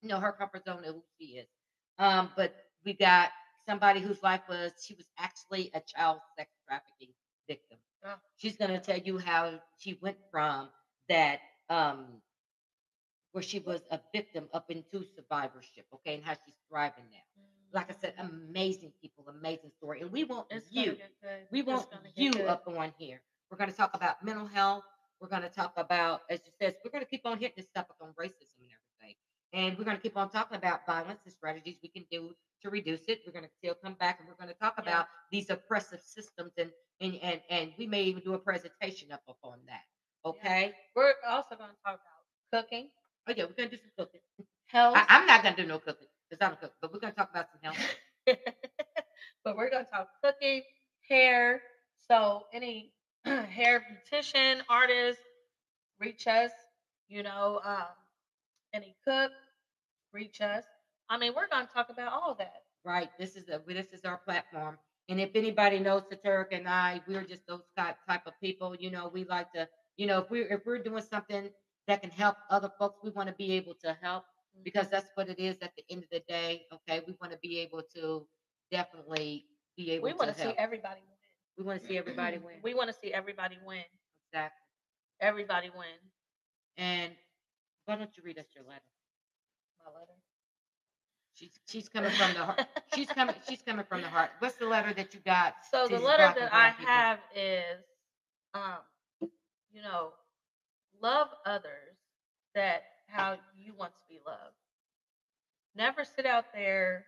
[0.03, 1.49] you know, her comfort zone of who she is.
[1.99, 2.55] Um, but
[2.85, 3.31] we got
[3.69, 7.13] somebody whose life was she was actually a child sex trafficking
[7.49, 7.79] victim.
[8.05, 8.15] Oh.
[8.37, 10.71] She's gonna tell you how she went from
[11.09, 12.21] that um
[13.33, 17.19] where she was a victim up into survivorship, okay, and how she's thriving now.
[17.73, 18.29] Like I said, mm.
[18.29, 20.01] amazing people, amazing story.
[20.01, 20.97] And we want It's you,
[21.51, 22.47] we want you good.
[22.47, 23.21] up on here.
[23.51, 24.85] We're gonna talk about mental health.
[25.21, 28.09] We're gonna talk about, as you said, we're gonna keep on hitting this topic on
[28.19, 29.17] racism and everything.
[29.53, 33.03] And we're gonna keep on talking about violence and strategies we can do to reduce
[33.09, 33.21] it.
[33.27, 34.83] We're gonna still come back and we're gonna talk Yeah.
[34.83, 39.23] about these oppressive systems and and and and we may even do a presentation up
[39.29, 39.85] upon that.
[40.25, 40.75] Okay.
[40.95, 42.91] We're also gonna talk about cooking,
[43.29, 44.21] Oh yeah, we're gonna do some cooking.
[44.67, 47.15] health, I, I'm not gonna do no cooking because I'm a cook, but we're gonna
[47.15, 47.97] talk about some health.
[49.45, 50.63] but we're gonna talk cooking,
[51.09, 51.63] hair.
[52.09, 52.91] So any
[53.25, 55.21] hair beautician, artist,
[56.01, 56.53] reach us.
[57.09, 57.95] You know, um,
[58.75, 59.33] any cook,
[60.13, 60.65] reach us.
[61.09, 62.63] I mean, we're gonna talk about all that.
[62.85, 63.11] Right.
[63.19, 64.79] This is a this is our platform.
[65.09, 68.77] And if anybody knows Saturk and I, we're just those type type of people.
[68.79, 71.51] You know, we like to, you know, if we're if we're doing something
[71.89, 74.25] that can help other folks, we want to be able to help
[74.65, 76.63] because that's what it is at the end of the day.
[76.73, 78.27] Okay, we want to be able to
[78.71, 80.57] definitely be able we to want to see help.
[80.59, 81.19] everybody win.
[81.59, 82.57] we want to see everybody win.
[82.63, 83.85] We want to see everybody win.
[84.33, 84.67] exactly.
[85.21, 85.99] Everybody win.
[86.77, 87.13] And
[87.87, 88.81] why don't you read us your letter?
[89.85, 90.13] My letter.
[91.35, 92.67] She's she's coming from the heart.
[92.95, 93.35] She's coming.
[93.49, 94.31] She's coming from the heart.
[94.41, 95.55] What's the letter that you got?
[95.71, 96.93] So the letter that I people?
[96.93, 97.81] have is,
[98.55, 98.79] um,
[99.73, 100.13] you know,
[101.03, 101.97] love others
[102.55, 104.55] that how you want to be loved.
[105.75, 107.07] Never sit out there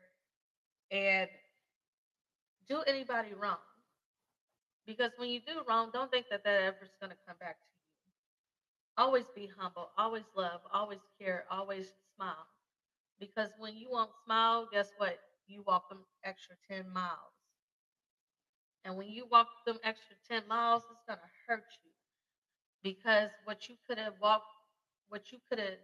[0.91, 1.29] and
[2.69, 3.59] do anybody wrong.
[4.87, 7.57] Because when you do wrong, don't think that that ever is going to come back
[7.57, 9.05] to you.
[9.05, 12.47] Always be humble, always love, always care, always smile.
[13.21, 15.19] Because when you won't smile, guess what?
[15.47, 17.35] You walk them extra 10 miles.
[18.85, 21.92] And when you walk them extra 10 miles, it's going to hurt you.
[22.83, 24.47] Because what you could have walked,
[25.09, 25.79] what you could have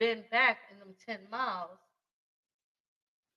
[0.00, 1.78] been back in them 10 miles,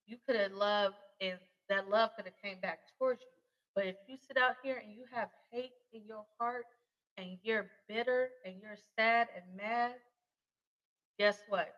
[0.06, 1.39] you could have loved, and
[1.70, 3.32] that love could have came back towards you.
[3.76, 6.68] But if you sit out here and you have hate in your heart
[7.18, 9.95] and you're bitter and you're sad and mad,
[11.18, 11.74] guess what?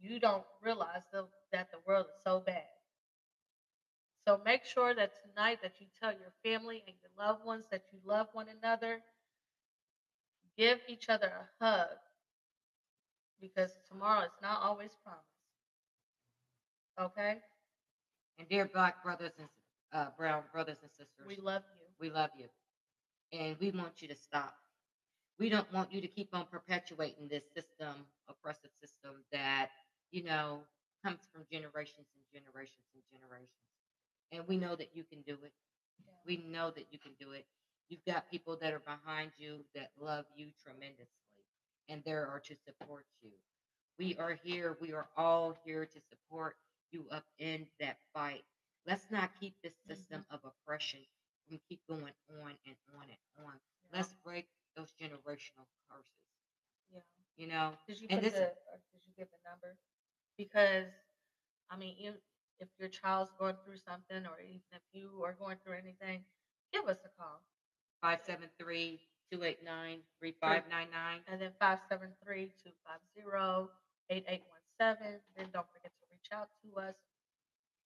[0.00, 2.77] You don't realize the, that the world is so bad.
[4.28, 7.80] So make sure that tonight that you tell your family and your loved ones that
[7.90, 9.00] you love one another.
[10.54, 11.96] Give each other a hug
[13.40, 15.24] because tomorrow is not always promised.
[17.00, 17.36] Okay?
[18.38, 19.48] And dear black brothers and
[19.92, 21.86] uh, brown brothers and sisters, We love you.
[21.98, 22.48] we love you.
[23.32, 24.54] And we want you to stop.
[25.38, 29.68] We don't want you to keep on perpetuating this system, oppressive system that,
[30.12, 30.66] you know,
[31.02, 33.67] comes from generations and generations and generations.
[34.32, 35.52] And we know that you can do it.
[36.26, 37.46] We know that you can do it.
[37.88, 41.08] You've got people that are behind you that love you tremendously,
[41.88, 43.30] and there are to support you.
[43.98, 44.76] We are here.
[44.80, 46.56] We are all here to support
[46.92, 48.44] you up in that fight.
[48.86, 50.34] Let's not keep this system mm-hmm.
[50.34, 51.00] of oppression
[51.48, 52.12] from keep going
[52.42, 53.54] on and on and on.
[53.92, 56.12] Let's break those generational curses.
[56.92, 57.00] Yeah.
[57.36, 58.52] You know, Did you And this- the
[58.92, 59.76] did you give the number?
[60.36, 60.86] Because
[61.70, 62.12] I mean, you,
[62.60, 66.24] if your child's going through something, or even if you are going through anything,
[66.72, 67.42] give us a call.
[68.02, 69.00] 573
[69.30, 71.20] 289 3599.
[71.28, 73.68] And then 573-250-8817.
[75.36, 76.94] Then don't forget to reach out to us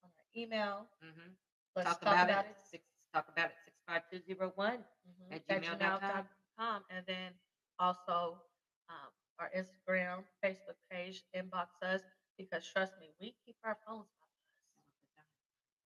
[0.03, 0.87] on our email.
[1.03, 1.31] Mm-hmm.
[1.75, 2.45] Let's Talk, about, it.
[2.69, 3.55] Six, talk about it.
[3.87, 4.77] 65201.
[4.77, 6.83] Mhm, at at gmail.com.
[6.89, 7.31] And then
[7.79, 8.37] also
[8.89, 12.01] um, our Instagram, Facebook page, inbox us
[12.37, 14.07] because trust me, we keep our phones.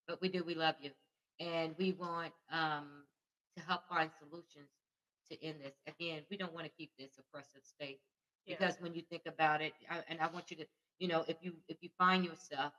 [0.08, 0.92] But we do, we love you.
[1.40, 3.06] And we want um,
[3.58, 4.70] to help find solutions
[5.32, 5.76] to end this.
[5.88, 8.00] Again, we don't want to keep this oppressive state
[8.46, 8.58] Yeah.
[8.58, 10.66] because when you think about it, I, and I want you to,
[11.00, 12.74] you know, if you if you find yourself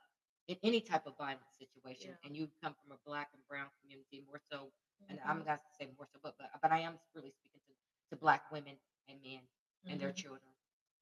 [0.47, 2.27] in any type of violent situation Yeah.
[2.27, 4.71] and you come from a black and brown community more so,
[5.09, 7.61] and Mhm, I'm not to say more so, but but, but I am really speaking
[7.67, 7.73] to,
[8.11, 8.75] to black women
[9.07, 9.41] and men
[9.87, 10.15] and their mhm.
[10.15, 10.53] children.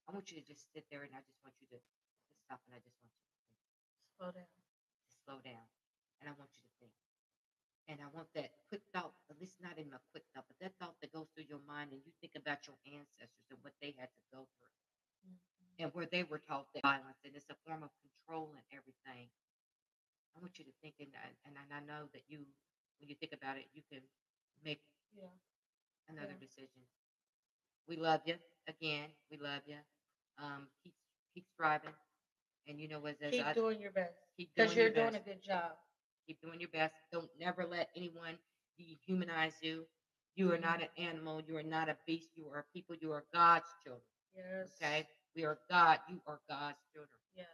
[0.08, 2.60] I want you to just sit there and I just want you to, to stop
[2.68, 3.32] and I just want you to
[4.18, 4.48] Slow down.
[5.26, 5.68] slow down.
[6.22, 6.93] And I want you to think.
[7.88, 10.74] And I want that quick thought, at least not even a quick thought, but that
[10.80, 13.93] thought that goes through your mind and you think about your ancestors and what they
[13.97, 14.76] had to go through
[15.26, 15.38] Mhm.
[15.80, 18.65] and and where they were taught that violence and it's a form of control and
[18.72, 19.30] everything.
[20.36, 22.45] I want you to think, and I, and I know that you,
[22.99, 24.01] when you think about it, you can
[24.63, 24.80] make
[25.13, 25.34] Yeah.
[26.09, 26.39] another Yeah.
[26.39, 26.84] decision.
[27.88, 28.36] We love you
[28.68, 29.09] again.
[29.30, 29.78] We love you.
[30.38, 30.93] Um, keep
[31.34, 31.95] keep striving,
[32.68, 35.15] and you know as, as Keep I doing your best because you're your doing best.
[35.15, 35.76] a good job.
[36.28, 36.94] Keep doing your best.
[37.12, 38.36] Don't never let anyone
[38.80, 39.86] dehumanize you.
[40.36, 41.42] You are not an animal.
[41.48, 42.30] You are not a beast.
[42.36, 42.96] You are people.
[43.02, 44.04] You are God's children.
[44.36, 44.70] Yes.
[44.82, 45.06] Okay,
[45.36, 46.00] we are God.
[46.08, 47.10] You are God's children.
[47.36, 47.48] Yes.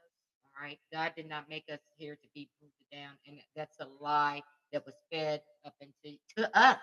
[0.58, 0.80] All right.
[0.94, 4.44] God did not make us here to be rooted down, and that's a lie
[4.74, 6.78] that was fed up into to us.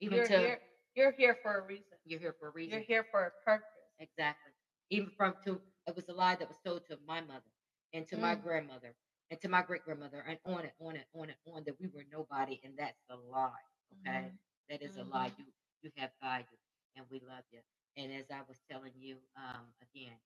[0.00, 0.60] Even You're to here.
[0.96, 1.98] You're here for a reason.
[2.04, 2.72] you're here for a reason.
[2.72, 3.66] You're here for a purpose.
[4.00, 4.52] Exactly.
[4.90, 7.50] Even from to it was a lie that was told to my mother
[7.94, 8.42] and to my Mm.
[8.42, 8.94] grandmother
[9.32, 11.88] and to my great grandmother and on and on and on and on that we
[11.88, 13.66] were nobody and that's a lie.
[14.06, 14.28] Okay.
[14.28, 14.38] Mhm.
[14.70, 15.30] That is a lie.
[15.30, 15.38] Mhm.
[15.38, 15.46] You
[15.82, 16.58] you have value
[16.96, 17.60] and we love you.
[17.96, 20.18] And as I was telling you, um, again,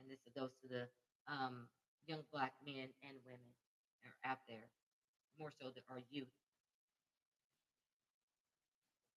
[0.00, 0.88] and this goes to the
[1.28, 1.68] um
[2.06, 3.54] young black men and women
[4.02, 4.70] that are out there,
[5.38, 6.28] more so that are youth.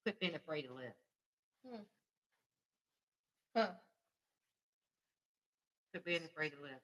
[0.03, 0.95] Quit being afraid to live.
[1.65, 1.83] Hmm.
[3.55, 3.73] Huh.
[5.91, 6.81] Quit being afraid to live.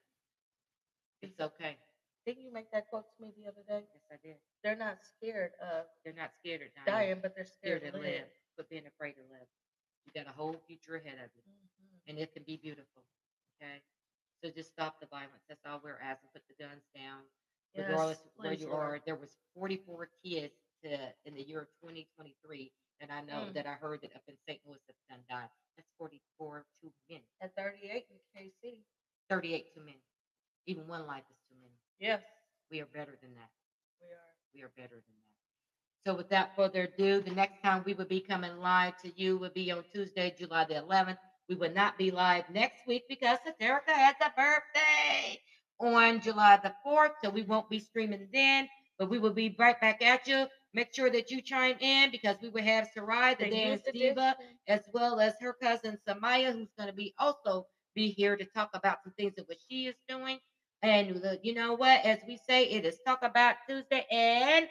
[1.22, 1.78] It's okay.
[2.26, 3.82] Didn't you make that quote to me the other day?
[3.94, 4.38] Yes, I did.
[4.64, 6.86] They're not scared of They're not scared of dying.
[7.16, 8.30] dying, but they're scared scared to live.
[8.30, 8.30] live.
[8.56, 9.48] Quit being afraid to live.
[10.06, 12.00] You got a whole future ahead of you, Mhm.
[12.08, 13.04] and it can be beautiful.
[13.62, 13.82] Okay,
[14.44, 15.44] so just stop the violence.
[15.48, 16.30] That's all we're asking.
[16.34, 17.24] Put the guns down,
[17.74, 18.84] Yes, regardless of where you Lord.
[18.84, 19.00] are.
[19.06, 20.54] There was 44 kids
[20.84, 23.54] to, in the year of 2023, and I know Mm.
[23.54, 24.64] that I heard that up in St.
[24.66, 25.50] Louis have done died.
[25.76, 27.28] That's 44 too many.
[27.40, 28.84] At 38 in KC.
[29.30, 30.04] 38 too many.
[30.66, 31.81] Even one life is too many.
[32.02, 32.22] Yes,
[32.72, 33.50] We are better than that.
[34.02, 34.34] we are.
[34.56, 36.08] we are better than that.
[36.08, 39.52] So without further ado, the next time we will be coming live to you will
[39.54, 41.20] be on Tuesday, July the 11th.
[41.48, 45.40] We will not be live next week because Saterica has a birthday
[45.80, 49.80] on July the 4th, so we won't be streaming then, but we will be right
[49.80, 50.48] back at you.
[50.74, 54.36] Make sure that you chime in because we will have Sarai, the, dance diva,
[54.68, 58.70] as well as her cousin Samaya, who's going to be also be here to talk
[58.74, 60.40] about some things that what she is doing.
[60.82, 62.04] And you know what?
[62.06, 64.68] As we say, it is Talk About Tuesday, and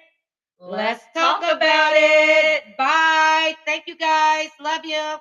[0.59, 2.77] let's talk about it.
[2.77, 3.55] Bye.
[3.67, 4.51] Thank you guys.
[4.61, 5.19] Love you.